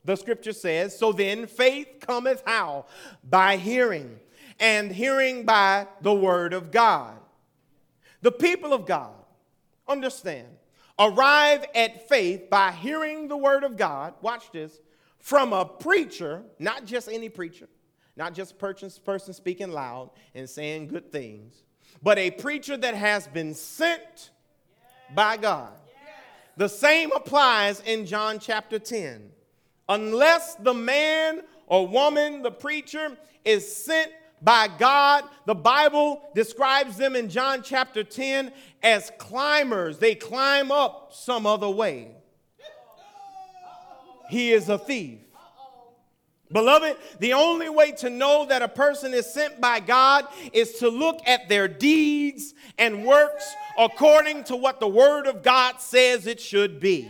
The 0.03 0.15
scripture 0.15 0.53
says, 0.53 0.97
So 0.97 1.11
then 1.11 1.47
faith 1.47 1.87
cometh 1.99 2.43
how? 2.45 2.85
By 3.23 3.57
hearing, 3.57 4.19
and 4.59 4.91
hearing 4.91 5.45
by 5.45 5.87
the 6.01 6.13
word 6.13 6.53
of 6.53 6.71
God. 6.71 7.17
The 8.21 8.31
people 8.31 8.73
of 8.73 8.85
God, 8.85 9.13
understand, 9.87 10.47
arrive 10.99 11.65
at 11.73 12.07
faith 12.07 12.49
by 12.49 12.71
hearing 12.71 13.27
the 13.27 13.37
word 13.37 13.63
of 13.63 13.77
God, 13.77 14.13
watch 14.21 14.51
this, 14.51 14.79
from 15.19 15.53
a 15.53 15.65
preacher, 15.65 16.43
not 16.59 16.85
just 16.85 17.07
any 17.07 17.29
preacher, 17.29 17.67
not 18.15 18.33
just 18.33 18.53
a 18.53 18.55
person 18.55 19.33
speaking 19.33 19.71
loud 19.71 20.11
and 20.35 20.49
saying 20.49 20.87
good 20.87 21.11
things, 21.11 21.63
but 22.03 22.17
a 22.17 22.31
preacher 22.31 22.77
that 22.77 22.95
has 22.95 23.27
been 23.27 23.53
sent 23.53 24.31
by 25.13 25.37
God. 25.37 25.73
The 26.57 26.67
same 26.67 27.11
applies 27.11 27.79
in 27.81 28.05
John 28.05 28.39
chapter 28.39 28.77
10. 28.77 29.31
Unless 29.91 30.55
the 30.55 30.73
man 30.73 31.41
or 31.67 31.85
woman, 31.85 32.43
the 32.43 32.51
preacher, 32.51 33.17
is 33.43 33.75
sent 33.75 34.09
by 34.41 34.69
God. 34.79 35.25
The 35.45 35.53
Bible 35.53 36.21
describes 36.33 36.95
them 36.95 37.13
in 37.13 37.27
John 37.27 37.61
chapter 37.61 38.01
10 38.01 38.53
as 38.81 39.11
climbers. 39.17 39.97
They 39.97 40.15
climb 40.15 40.71
up 40.71 41.11
some 41.13 41.45
other 41.45 41.69
way. 41.69 42.15
He 44.29 44.53
is 44.53 44.69
a 44.69 44.77
thief. 44.77 45.19
Beloved, 46.53 46.95
the 47.19 47.33
only 47.33 47.67
way 47.67 47.91
to 47.91 48.09
know 48.09 48.45
that 48.45 48.61
a 48.61 48.69
person 48.69 49.13
is 49.13 49.31
sent 49.33 49.59
by 49.59 49.81
God 49.81 50.25
is 50.53 50.71
to 50.79 50.87
look 50.87 51.19
at 51.27 51.49
their 51.49 51.67
deeds 51.67 52.53
and 52.77 53.05
works 53.05 53.53
according 53.77 54.45
to 54.45 54.55
what 54.55 54.79
the 54.79 54.87
Word 54.87 55.27
of 55.27 55.43
God 55.43 55.81
says 55.81 56.27
it 56.27 56.39
should 56.39 56.79
be. 56.79 57.09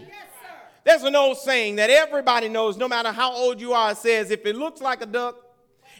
There's 0.84 1.04
an 1.04 1.15
old 1.15 1.38
saying 1.38 1.76
that 1.76 1.89
everybody 1.89 2.50
knows, 2.50 2.78
no 2.78 2.88
matter 2.88 3.12
how 3.12 3.32
old 3.32 3.62
you 3.62 3.74
are, 3.74 3.91
it 3.91 3.98
says, 3.98 4.32
if 4.32 4.46
it 4.46 4.56
looks 4.56 4.82
like 4.82 5.02
a 5.02 5.06
duck, 5.06 5.36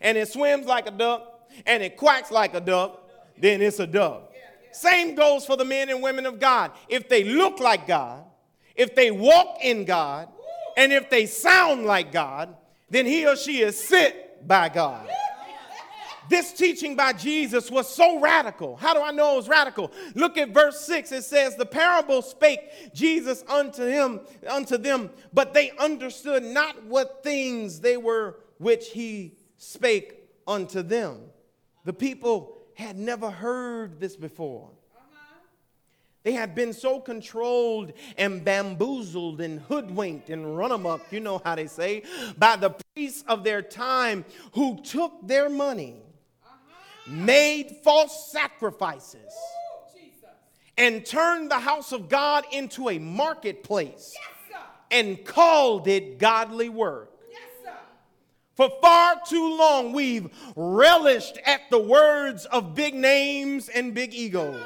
and 0.02 0.18
it 0.18 0.28
swims 0.28 0.66
like 0.66 0.88
a 0.88 0.92
duck 0.92 1.48
and 1.66 1.84
it 1.84 1.96
quacks 1.96 2.32
like 2.32 2.54
a 2.54 2.60
duck, 2.60 3.10
then 3.38 3.62
it's 3.62 3.80
a 3.80 3.88
duck. 3.88 4.34
Same 4.72 5.16
goes 5.16 5.46
for 5.46 5.56
the 5.56 5.66
men 5.66 5.90
and 5.90 6.02
women 6.02 6.26
of 6.26 6.40
God. 6.40 6.72
If 6.90 7.10
they 7.10 7.24
look 7.24 7.60
like 7.60 7.88
God, 7.88 8.24
if 8.76 8.96
they 8.96 9.12
walk 9.12 9.58
in 9.62 9.86
God, 9.86 10.30
and 10.78 10.94
if 10.94 11.10
they 11.10 11.26
sound 11.26 11.86
like 11.86 12.12
God, 12.12 12.56
then 12.90 13.06
he 13.06 13.28
or 13.28 13.36
she 13.36 13.62
is 13.62 13.78
sent 13.78 14.16
by 14.48 14.70
God. 14.70 15.08
This 16.30 16.54
teaching 16.54 16.96
by 16.96 17.14
Jesus 17.14 17.72
was 17.72 17.94
so 17.94 18.20
radical. 18.20 18.76
How 18.76 18.94
do 18.94 19.02
I 19.02 19.12
know 19.12 19.34
it 19.34 19.38
was 19.38 19.50
radical? 19.50 19.92
Look 20.16 20.38
at 20.38 20.50
verse 20.50 20.80
6. 20.82 21.12
It 21.12 21.24
says, 21.24 21.56
The 21.56 21.66
parable 21.66 22.22
spake 22.22 22.94
Jesus 22.94 23.44
unto 23.48 23.86
him, 23.86 24.22
unto 24.48 24.78
them, 24.78 25.10
but 25.34 25.54
they 25.54 25.72
understood 25.72 26.44
not 26.44 26.84
what 26.86 27.24
things 27.24 27.80
they 27.80 27.98
were 27.98 28.38
which 28.58 28.90
he 28.90 29.36
spake 29.58 30.20
unto 30.48 30.82
them. 30.84 31.20
The 31.84 31.94
people 31.94 32.58
had 32.76 32.98
never 32.98 33.30
heard 33.30 34.00
this 34.00 34.16
before. 34.16 34.70
They 36.24 36.34
had 36.34 36.54
been 36.54 36.74
so 36.74 37.00
controlled 37.00 37.94
and 38.16 38.46
bamboozled 38.46 39.42
and 39.42 39.60
hoodwinked 39.60 40.30
and 40.30 40.56
run 40.56 40.72
amok, 40.72 41.02
you 41.12 41.20
know 41.20 41.42
how 41.44 41.56
they 41.56 41.66
say, 41.66 42.04
by 42.38 42.58
the 42.58 42.76
priests 42.94 43.24
of 43.28 43.44
their 43.44 43.64
time 43.64 44.24
who 44.54 44.80
took 44.82 45.28
their 45.28 45.50
money, 45.50 45.96
made 47.12 47.78
false 47.84 48.32
sacrifices, 48.32 49.34
and 50.78 51.06
turned 51.06 51.52
the 51.52 51.60
house 51.60 51.92
of 51.92 52.10
God 52.10 52.46
into 52.52 52.90
a 52.90 52.98
marketplace 52.98 54.16
and 54.90 55.24
called 55.26 55.88
it 55.88 56.18
godly 56.18 56.70
work. 56.70 57.10
For 58.56 58.70
far 58.82 59.22
too 59.28 59.58
long, 59.58 59.94
we've 59.94 60.30
relished 60.56 61.38
at 61.46 61.62
the 61.70 61.80
words 61.80 62.46
of 62.46 62.76
big 62.76 62.94
names 62.94 63.70
and 63.70 63.94
big 63.94 64.14
egos. 64.14 64.62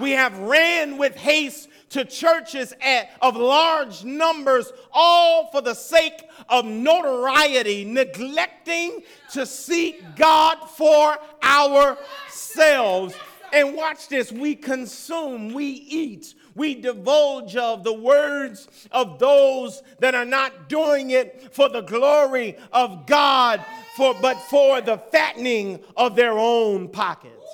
We 0.00 0.12
have 0.12 0.38
ran 0.38 0.98
with 0.98 1.16
haste 1.16 1.68
to 1.90 2.04
churches 2.04 2.74
at, 2.80 3.10
of 3.22 3.36
large 3.36 4.04
numbers, 4.04 4.72
all 4.92 5.50
for 5.50 5.60
the 5.60 5.74
sake 5.74 6.28
of 6.48 6.64
notoriety, 6.64 7.84
neglecting 7.84 9.02
to 9.32 9.46
seek 9.46 10.02
God 10.16 10.58
for 10.70 11.16
ourselves. 11.42 13.14
And 13.52 13.76
watch 13.76 14.08
this 14.08 14.32
we 14.32 14.56
consume, 14.56 15.54
we 15.54 15.66
eat, 15.66 16.34
we 16.56 16.74
divulge 16.74 17.54
of 17.54 17.84
the 17.84 17.92
words 17.92 18.68
of 18.90 19.18
those 19.18 19.82
that 20.00 20.14
are 20.14 20.24
not 20.24 20.68
doing 20.68 21.10
it 21.10 21.54
for 21.54 21.68
the 21.68 21.82
glory 21.82 22.56
of 22.72 23.06
God, 23.06 23.64
for, 23.94 24.14
but 24.20 24.36
for 24.42 24.80
the 24.80 24.98
fattening 25.12 25.80
of 25.96 26.16
their 26.16 26.32
own 26.32 26.88
pockets. 26.88 27.45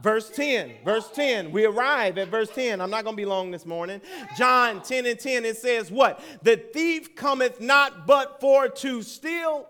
Verse 0.00 0.30
10, 0.30 0.74
verse 0.84 1.10
10, 1.12 1.50
we 1.50 1.64
arrive 1.64 2.18
at 2.18 2.28
verse 2.28 2.50
10. 2.50 2.80
I'm 2.80 2.90
not 2.90 3.02
going 3.02 3.16
to 3.16 3.20
be 3.20 3.24
long 3.24 3.50
this 3.50 3.66
morning. 3.66 4.00
John 4.36 4.80
10 4.80 5.06
and 5.06 5.18
10, 5.18 5.44
it 5.44 5.56
says, 5.56 5.90
What? 5.90 6.20
The 6.42 6.56
thief 6.56 7.16
cometh 7.16 7.60
not 7.60 8.06
but 8.06 8.40
for 8.40 8.68
to 8.68 9.02
steal 9.02 9.66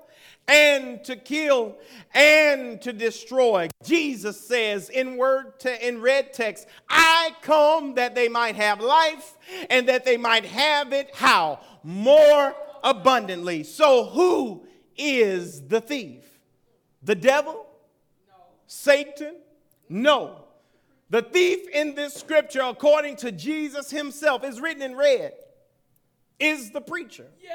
and 0.46 1.02
to 1.04 1.16
kill 1.16 1.76
and 2.14 2.80
to 2.82 2.92
destroy. 2.92 3.68
Jesus 3.84 4.38
says 4.40 4.90
in 4.90 5.16
word 5.16 5.60
to, 5.60 5.86
in 5.86 6.00
red 6.00 6.34
text, 6.34 6.66
I 6.90 7.32
come 7.40 7.94
that 7.94 8.14
they 8.14 8.28
might 8.28 8.56
have 8.56 8.80
life 8.80 9.38
and 9.70 9.88
that 9.88 10.04
they 10.04 10.16
might 10.16 10.44
have 10.44 10.92
it 10.92 11.10
how? 11.14 11.60
More 11.82 12.54
abundantly. 12.82 13.62
So 13.62 14.04
who 14.04 14.66
is 14.96 15.68
the 15.68 15.80
thief? 15.80 16.24
The 17.02 17.14
devil? 17.14 17.66
No. 18.28 18.34
Satan? 18.66 19.36
No. 19.88 20.44
The 21.10 21.22
thief 21.22 21.68
in 21.72 21.94
this 21.94 22.14
scripture, 22.14 22.60
according 22.62 23.16
to 23.16 23.32
Jesus 23.32 23.90
himself, 23.90 24.44
is 24.44 24.60
written 24.60 24.82
in 24.82 24.96
red, 24.96 25.32
is 26.38 26.70
the 26.70 26.80
preacher. 26.80 27.26
Yeah. 27.42 27.50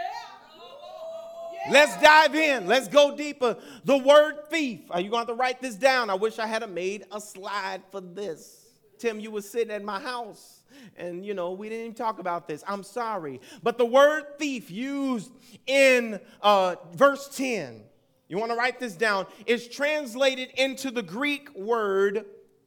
Let's 1.72 2.02
dive 2.02 2.36
in. 2.36 2.68
Let's 2.68 2.90
go 2.90 3.16
deeper. 3.16 3.58
The 3.86 3.98
word 3.98 4.50
thief. 4.50 4.82
Are 4.90 5.00
you 5.00 5.10
going 5.10 5.26
to, 5.28 5.32
to 5.32 5.38
write 5.38 5.62
this 5.62 5.76
down? 5.76 6.10
I 6.10 6.16
wish 6.16 6.40
I 6.40 6.48
had 6.48 6.70
made 6.70 7.06
a 7.12 7.22
slide 7.22 7.82
for 7.90 8.02
this. 8.02 8.66
Tim, 9.00 9.20
you 9.20 9.32
were 9.32 9.42
sitting 9.42 9.72
at 9.72 9.84
my 9.84 10.00
house 10.00 10.64
and 10.98 11.26
you 11.26 11.34
know 11.34 11.52
we 11.52 11.70
didn't 11.70 11.86
even 11.86 11.96
talk 11.96 12.20
about 12.20 12.48
this 12.48 12.64
i'm 12.68 12.84
sorry 12.84 13.40
but 13.62 13.78
the 13.78 13.86
word 13.86 14.24
thief 14.38 14.70
used 14.70 15.32
in 15.68 16.20
uh, 16.42 16.76
verse 16.94 17.30
10 17.36 17.82
you 18.28 18.38
want 18.38 18.52
to 18.52 18.58
write 18.58 18.80
this 18.80 18.96
down? 18.96 19.28
Is 19.46 19.68
translated 19.68 20.50
into 20.58 20.92
the 20.92 21.04
greek 21.04 21.54
word 21.56 22.26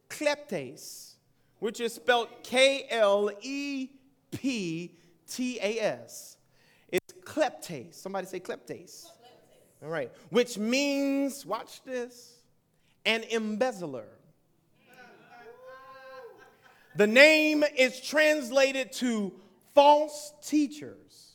kleptes 0.09 1.15
which 1.59 1.79
is 1.81 1.93
spelled 1.93 2.29
k-l-e-p-t-a-s 2.43 3.97
it's 6.89 7.13
kleptes. 7.23 7.95
Somebody 7.95 8.27
say 8.27 8.39
kleptes. 8.39 9.07
All 9.83 9.89
right. 9.89 10.11
Which 10.29 10.57
means 10.57 11.45
watch 11.45 11.83
this 11.83 12.35
an 13.05 13.23
embezzler. 13.31 14.07
The 16.95 17.07
name 17.07 17.63
is 17.77 18.01
translated 18.01 18.91
to 18.93 19.31
false 19.75 20.33
teachers 20.41 21.33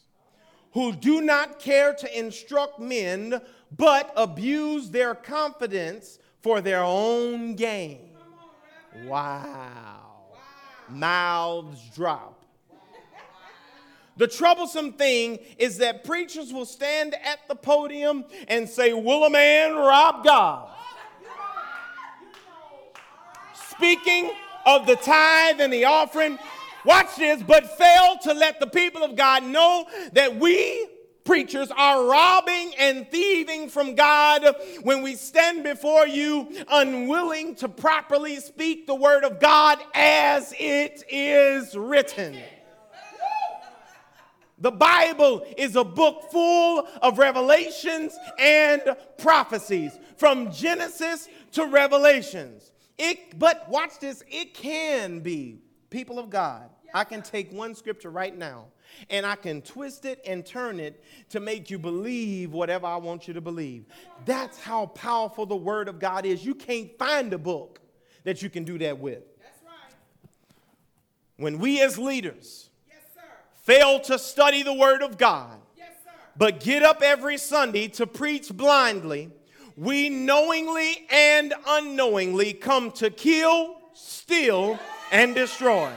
who 0.72 0.92
do 0.92 1.20
not 1.20 1.60
care 1.60 1.94
to 1.94 2.18
instruct 2.18 2.80
men 2.80 3.40
but 3.76 4.12
abuse 4.16 4.90
their 4.90 5.14
confidence 5.14 6.18
for 6.40 6.60
their 6.60 6.82
own 6.82 7.54
gain. 7.54 8.10
Wow. 9.04 10.00
Mouths 10.88 11.80
drop. 11.94 12.44
The 14.16 14.28
troublesome 14.28 14.92
thing 14.92 15.38
is 15.56 15.78
that 15.78 16.04
preachers 16.04 16.52
will 16.52 16.66
stand 16.66 17.14
at 17.14 17.48
the 17.48 17.54
podium 17.54 18.24
and 18.46 18.68
say, 18.68 18.92
Will 18.92 19.24
a 19.24 19.30
man 19.30 19.74
rob 19.74 20.22
God? 20.22 20.68
Speaking 23.70 24.32
of 24.66 24.86
the 24.86 24.96
tithe 24.96 25.60
and 25.60 25.72
the 25.72 25.84
offering. 25.84 26.38
Watch 26.84 27.16
this, 27.16 27.42
but 27.42 27.78
fail 27.78 28.18
to 28.22 28.34
let 28.34 28.58
the 28.58 28.66
people 28.66 29.02
of 29.04 29.14
God 29.14 29.44
know 29.44 29.86
that 30.12 30.36
we 30.36 30.88
preachers 31.24 31.70
are 31.76 32.04
robbing 32.06 32.72
and 32.78 33.08
thieving 33.10 33.68
from 33.68 33.94
God 33.94 34.44
when 34.82 35.02
we 35.02 35.14
stand 35.14 35.62
before 35.64 36.06
you 36.06 36.48
unwilling 36.68 37.54
to 37.56 37.68
properly 37.68 38.36
speak 38.36 38.86
the 38.86 38.94
word 38.94 39.24
of 39.24 39.40
God 39.40 39.78
as 39.94 40.54
it 40.58 41.04
is 41.08 41.76
written. 41.76 42.38
The 44.58 44.70
Bible 44.70 45.44
is 45.58 45.74
a 45.74 45.82
book 45.82 46.30
full 46.30 46.86
of 47.02 47.18
revelations 47.18 48.16
and 48.38 48.80
prophecies 49.18 49.98
from 50.16 50.52
Genesis 50.52 51.28
to 51.52 51.66
Revelations. 51.66 52.70
It, 52.96 53.38
but 53.40 53.68
watch 53.68 53.98
this, 53.98 54.22
it 54.28 54.54
can 54.54 55.18
be, 55.18 55.58
people 55.90 56.20
of 56.20 56.30
God. 56.30 56.70
I 56.94 57.02
can 57.02 57.22
take 57.22 57.50
one 57.52 57.74
scripture 57.74 58.10
right 58.10 58.36
now 58.36 58.66
and 59.10 59.26
I 59.26 59.36
can 59.36 59.62
twist 59.62 60.04
it 60.04 60.20
and 60.26 60.44
turn 60.44 60.80
it 60.80 61.02
to 61.30 61.40
make 61.40 61.70
you 61.70 61.78
believe 61.78 62.52
whatever 62.52 62.86
I 62.86 62.96
want 62.96 63.28
you 63.28 63.34
to 63.34 63.40
believe. 63.40 63.86
That's 64.24 64.58
how 64.58 64.86
powerful 64.86 65.46
the 65.46 65.56
Word 65.56 65.88
of 65.88 65.98
God 65.98 66.26
is. 66.26 66.44
You 66.44 66.54
can't 66.54 66.96
find 66.98 67.32
a 67.32 67.38
book 67.38 67.80
that 68.24 68.42
you 68.42 68.50
can 68.50 68.64
do 68.64 68.78
that 68.78 68.98
with. 68.98 69.22
When 71.36 71.58
we 71.58 71.80
as 71.82 71.98
leaders 71.98 72.70
yes, 72.88 73.00
fail 73.62 74.00
to 74.00 74.18
study 74.18 74.62
the 74.62 74.74
Word 74.74 75.02
of 75.02 75.18
God, 75.18 75.58
yes, 75.76 75.88
but 76.36 76.60
get 76.60 76.82
up 76.84 77.02
every 77.02 77.36
Sunday 77.36 77.88
to 77.88 78.06
preach 78.06 78.48
blindly, 78.52 79.30
we 79.76 80.08
knowingly 80.08 81.06
and 81.10 81.52
unknowingly 81.66 82.52
come 82.52 82.92
to 82.92 83.10
kill, 83.10 83.76
steal, 83.94 84.78
and 85.10 85.34
destroy. 85.34 85.90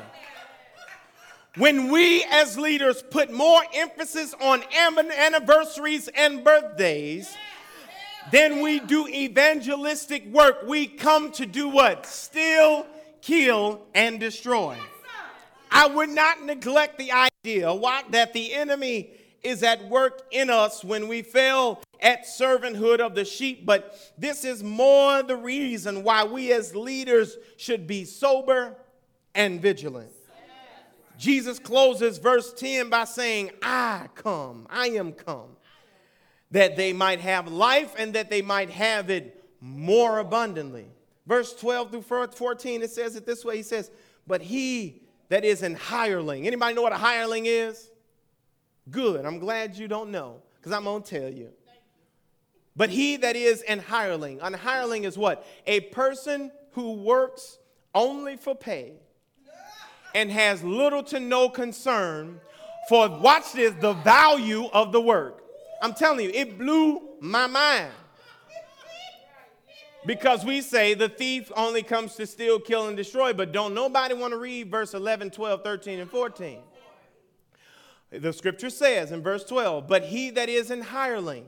When 1.57 1.89
we 1.89 2.25
as 2.25 2.57
leaders 2.57 3.01
put 3.01 3.31
more 3.31 3.61
emphasis 3.73 4.35
on 4.41 4.61
anniversaries 4.73 6.09
and 6.09 6.43
birthdays 6.43 7.33
than 8.29 8.61
we 8.61 8.81
do 8.81 9.07
evangelistic 9.07 10.25
work, 10.27 10.63
we 10.67 10.85
come 10.85 11.31
to 11.33 11.45
do 11.45 11.69
what? 11.69 12.05
Steal, 12.05 12.85
kill, 13.21 13.83
and 13.93 14.19
destroy. 14.19 14.75
I 15.71 15.87
would 15.87 16.09
not 16.09 16.43
neglect 16.43 16.97
the 16.97 17.11
idea 17.45 17.73
what, 17.73 18.11
that 18.11 18.33
the 18.33 18.53
enemy 18.53 19.11
is 19.41 19.63
at 19.63 19.87
work 19.87 20.23
in 20.31 20.49
us 20.49 20.83
when 20.83 21.07
we 21.07 21.21
fail 21.21 21.81
at 22.01 22.25
servanthood 22.25 22.99
of 22.99 23.15
the 23.15 23.23
sheep, 23.23 23.65
but 23.65 23.97
this 24.17 24.43
is 24.43 24.61
more 24.61 25.23
the 25.23 25.37
reason 25.37 26.03
why 26.03 26.25
we 26.25 26.51
as 26.51 26.75
leaders 26.75 27.37
should 27.55 27.87
be 27.87 28.03
sober 28.03 28.75
and 29.33 29.61
vigilant. 29.61 30.14
Jesus 31.17 31.59
closes 31.59 32.17
verse 32.17 32.53
10 32.53 32.89
by 32.89 33.05
saying, 33.05 33.51
I 33.61 34.07
come, 34.15 34.67
I 34.69 34.87
am 34.89 35.13
come, 35.13 35.55
that 36.51 36.75
they 36.75 36.93
might 36.93 37.19
have 37.19 37.47
life 37.47 37.93
and 37.97 38.13
that 38.13 38.29
they 38.29 38.41
might 38.41 38.69
have 38.69 39.09
it 39.09 39.43
more 39.61 40.19
abundantly. 40.19 40.87
Verse 41.25 41.55
12 41.55 41.91
through 41.91 42.27
14, 42.27 42.81
it 42.81 42.91
says 42.91 43.15
it 43.15 43.25
this 43.25 43.43
way 43.43 43.57
He 43.57 43.63
says, 43.63 43.89
But 44.27 44.41
he 44.41 45.01
that 45.29 45.43
is 45.43 45.63
an 45.63 45.75
hireling, 45.75 46.45
anybody 46.45 46.75
know 46.75 46.81
what 46.81 46.93
a 46.93 46.97
hireling 46.97 47.45
is? 47.45 47.89
Good. 48.91 49.25
I'm 49.25 49.39
glad 49.39 49.75
you 49.75 49.87
don't 49.87 50.11
know 50.11 50.41
because 50.57 50.71
I'm 50.71 50.83
going 50.83 51.01
to 51.01 51.19
tell 51.19 51.29
you. 51.29 51.49
But 52.75 52.89
he 52.89 53.17
that 53.17 53.35
is 53.35 53.61
an 53.63 53.79
hireling, 53.79 54.39
an 54.41 54.53
hireling 54.53 55.05
is 55.05 55.17
what? 55.17 55.45
A 55.65 55.79
person 55.79 56.51
who 56.71 56.93
works 56.93 57.57
only 57.93 58.35
for 58.35 58.53
pay 58.53 58.93
and 60.15 60.31
has 60.31 60.63
little 60.63 61.03
to 61.03 61.19
no 61.19 61.49
concern 61.49 62.39
for, 62.87 63.09
watch 63.09 63.53
this, 63.53 63.73
the 63.81 63.93
value 63.93 64.65
of 64.73 64.91
the 64.91 65.01
work. 65.01 65.43
I'm 65.81 65.93
telling 65.93 66.25
you, 66.25 66.31
it 66.33 66.57
blew 66.57 67.01
my 67.19 67.45
mind. 67.45 67.91
Because 70.05 70.45
we 70.45 70.61
say 70.61 70.93
the 70.93 71.09
thief 71.09 71.51
only 71.57 71.83
comes 71.83 72.15
to 72.15 72.25
steal, 72.25 72.59
kill, 72.59 72.87
and 72.87 72.95
destroy, 72.95 73.33
but 73.33 73.51
don't 73.51 73.73
nobody 73.73 74.13
want 74.13 74.31
to 74.31 74.37
read 74.37 74.71
verse 74.71 74.93
11, 74.93 75.31
12, 75.31 75.63
13, 75.63 75.99
and 75.99 76.09
14. 76.09 76.59
The 78.11 78.31
scripture 78.31 78.69
says 78.69 79.11
in 79.11 79.21
verse 79.21 79.43
12, 79.43 79.87
but 79.87 80.03
he 80.03 80.29
that 80.29 80.47
is 80.47 80.71
an 80.71 80.81
hireling, 80.81 81.45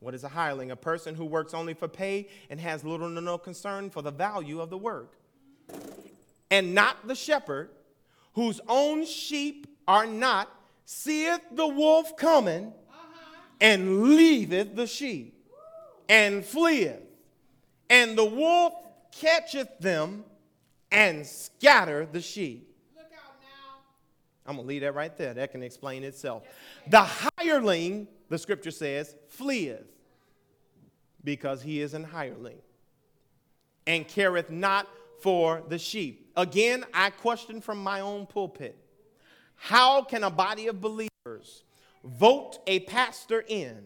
what 0.00 0.14
is 0.14 0.22
a 0.24 0.28
hireling? 0.28 0.70
A 0.70 0.76
person 0.76 1.14
who 1.16 1.24
works 1.24 1.52
only 1.52 1.74
for 1.74 1.88
pay 1.88 2.28
and 2.48 2.60
has 2.60 2.84
little 2.84 3.12
to 3.12 3.20
no 3.20 3.36
concern 3.36 3.90
for 3.90 4.00
the 4.00 4.12
value 4.12 4.60
of 4.60 4.70
the 4.70 4.78
work. 4.78 5.16
And 6.50 6.74
not 6.74 7.06
the 7.06 7.16
shepherd, 7.16 7.70
whose 8.38 8.60
own 8.68 9.04
sheep 9.04 9.66
are 9.88 10.06
not, 10.06 10.48
seeth 10.84 11.40
the 11.50 11.66
wolf 11.66 12.16
coming 12.16 12.72
and 13.60 14.04
leaveth 14.04 14.76
the 14.76 14.86
sheep 14.86 15.44
and 16.08 16.44
fleeth. 16.44 17.00
And 17.90 18.16
the 18.16 18.24
wolf 18.24 18.74
catcheth 19.10 19.80
them 19.80 20.22
and 20.92 21.26
scatter 21.26 22.06
the 22.06 22.20
sheep. 22.20 22.72
I'm 24.46 24.54
going 24.54 24.66
to 24.66 24.68
leave 24.68 24.82
that 24.82 24.94
right 24.94 25.16
there. 25.18 25.34
That 25.34 25.50
can 25.50 25.64
explain 25.64 26.04
itself. 26.04 26.44
The 26.86 27.08
hireling, 27.40 28.06
the 28.28 28.38
scripture 28.38 28.70
says, 28.70 29.16
fleeth 29.26 29.82
because 31.24 31.60
he 31.60 31.80
is 31.80 31.92
an 31.92 32.04
hireling 32.04 32.58
and 33.88 34.06
careth 34.06 34.48
not 34.48 34.86
for 35.20 35.62
the 35.68 35.78
sheep. 35.78 36.30
Again, 36.36 36.84
I 36.94 37.10
question 37.10 37.60
from 37.60 37.82
my 37.82 38.00
own 38.00 38.26
pulpit 38.26 38.78
how 39.60 40.02
can 40.02 40.22
a 40.22 40.30
body 40.30 40.68
of 40.68 40.80
believers 40.80 41.64
vote 42.04 42.58
a 42.66 42.80
pastor 42.80 43.44
in? 43.46 43.84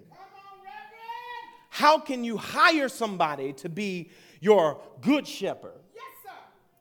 How 1.70 1.98
can 1.98 2.22
you 2.22 2.36
hire 2.36 2.90
somebody 2.90 3.54
to 3.54 3.70
be 3.70 4.10
your 4.40 4.82
good 5.00 5.26
shepherd? 5.26 5.80
Yes, 5.94 6.34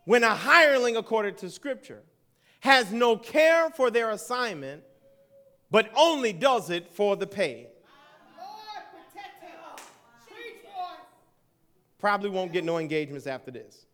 when 0.03 0.23
a 0.25 0.35
hireling, 0.35 0.97
according 0.97 1.35
to 1.35 1.49
scripture, 1.49 2.03
has 2.59 2.91
no 2.91 3.15
care 3.15 3.69
for 3.69 3.89
their 3.89 4.09
assignment, 4.09 4.83
but 5.71 5.89
only 5.95 6.33
does 6.33 6.69
it 6.69 6.91
for 6.91 7.15
the 7.15 7.25
pay. 7.25 7.67
Probably 11.97 12.31
won't 12.31 12.51
get 12.51 12.65
no 12.65 12.79
engagements 12.79 13.27
after 13.27 13.51
this. 13.51 13.85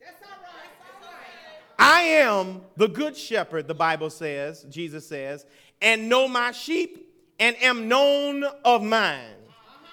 I 1.80 2.02
am 2.02 2.62
the 2.76 2.88
good 2.88 3.16
shepherd, 3.16 3.68
the 3.68 3.76
Bible 3.76 4.10
says, 4.10 4.66
Jesus 4.70 5.08
says, 5.08 5.46
and 5.82 6.10
know 6.10 6.28
my 6.28 6.52
sheep 6.52 7.14
and 7.40 7.56
am 7.62 7.88
known 7.88 8.44
of 8.66 8.82
mine. 8.82 9.36
Uh-huh. 9.48 9.86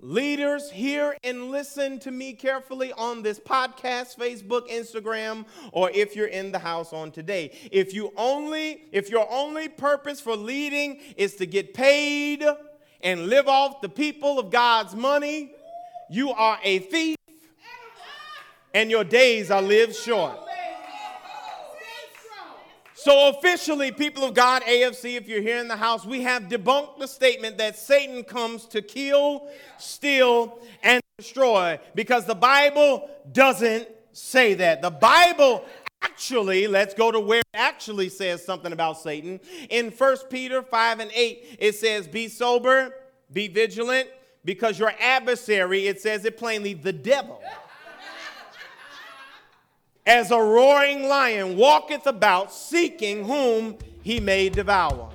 leaders, 0.00 0.70
hear 0.70 1.16
and 1.22 1.50
listen 1.50 2.00
to 2.00 2.10
me 2.10 2.32
carefully 2.32 2.92
on 2.92 3.22
this 3.22 3.38
podcast, 3.38 4.16
Facebook, 4.16 4.68
Instagram, 4.68 5.46
or 5.70 5.90
if 5.90 6.16
you're 6.16 6.26
in 6.26 6.50
the 6.50 6.58
house 6.58 6.92
on 6.92 7.12
today. 7.12 7.56
If 7.70 7.94
you 7.94 8.12
only, 8.16 8.82
if 8.90 9.08
your 9.08 9.30
only 9.30 9.68
purpose 9.68 10.20
for 10.20 10.34
leading 10.34 11.00
is 11.16 11.36
to 11.36 11.46
get 11.46 11.72
paid 11.72 12.44
and 13.00 13.28
live 13.28 13.46
off 13.46 13.80
the 13.80 13.88
people 13.88 14.40
of 14.40 14.50
God's 14.50 14.96
money, 14.96 15.52
you 16.10 16.30
are 16.30 16.58
a 16.64 16.80
thief 16.80 17.16
uh-huh. 17.28 18.42
and 18.74 18.90
your 18.90 19.04
days 19.04 19.52
are 19.52 19.62
lived 19.62 19.94
short. 19.94 20.45
So, 23.06 23.28
officially, 23.28 23.92
people 23.92 24.24
of 24.24 24.34
God, 24.34 24.62
AFC, 24.62 25.14
if 25.14 25.28
you're 25.28 25.40
here 25.40 25.58
in 25.58 25.68
the 25.68 25.76
house, 25.76 26.04
we 26.04 26.22
have 26.22 26.48
debunked 26.48 26.98
the 26.98 27.06
statement 27.06 27.56
that 27.58 27.78
Satan 27.78 28.24
comes 28.24 28.64
to 28.64 28.82
kill, 28.82 29.48
steal, 29.78 30.58
and 30.82 31.00
destroy 31.16 31.78
because 31.94 32.24
the 32.24 32.34
Bible 32.34 33.08
doesn't 33.30 33.86
say 34.10 34.54
that. 34.54 34.82
The 34.82 34.90
Bible 34.90 35.64
actually, 36.02 36.66
let's 36.66 36.94
go 36.94 37.12
to 37.12 37.20
where 37.20 37.42
it 37.42 37.46
actually 37.54 38.08
says 38.08 38.44
something 38.44 38.72
about 38.72 38.98
Satan. 38.98 39.38
In 39.70 39.92
1 39.92 40.16
Peter 40.28 40.60
5 40.60 40.98
and 40.98 41.12
8, 41.14 41.58
it 41.60 41.76
says, 41.76 42.08
Be 42.08 42.26
sober, 42.26 42.92
be 43.32 43.46
vigilant, 43.46 44.08
because 44.44 44.80
your 44.80 44.92
adversary, 44.98 45.86
it 45.86 46.00
says 46.00 46.24
it 46.24 46.36
plainly, 46.36 46.74
the 46.74 46.92
devil 46.92 47.40
as 50.06 50.30
a 50.30 50.38
roaring 50.38 51.08
lion 51.08 51.56
walketh 51.56 52.06
about 52.06 52.52
seeking 52.52 53.24
whom 53.24 53.76
he 54.02 54.20
may 54.20 54.48
devour. 54.48 55.10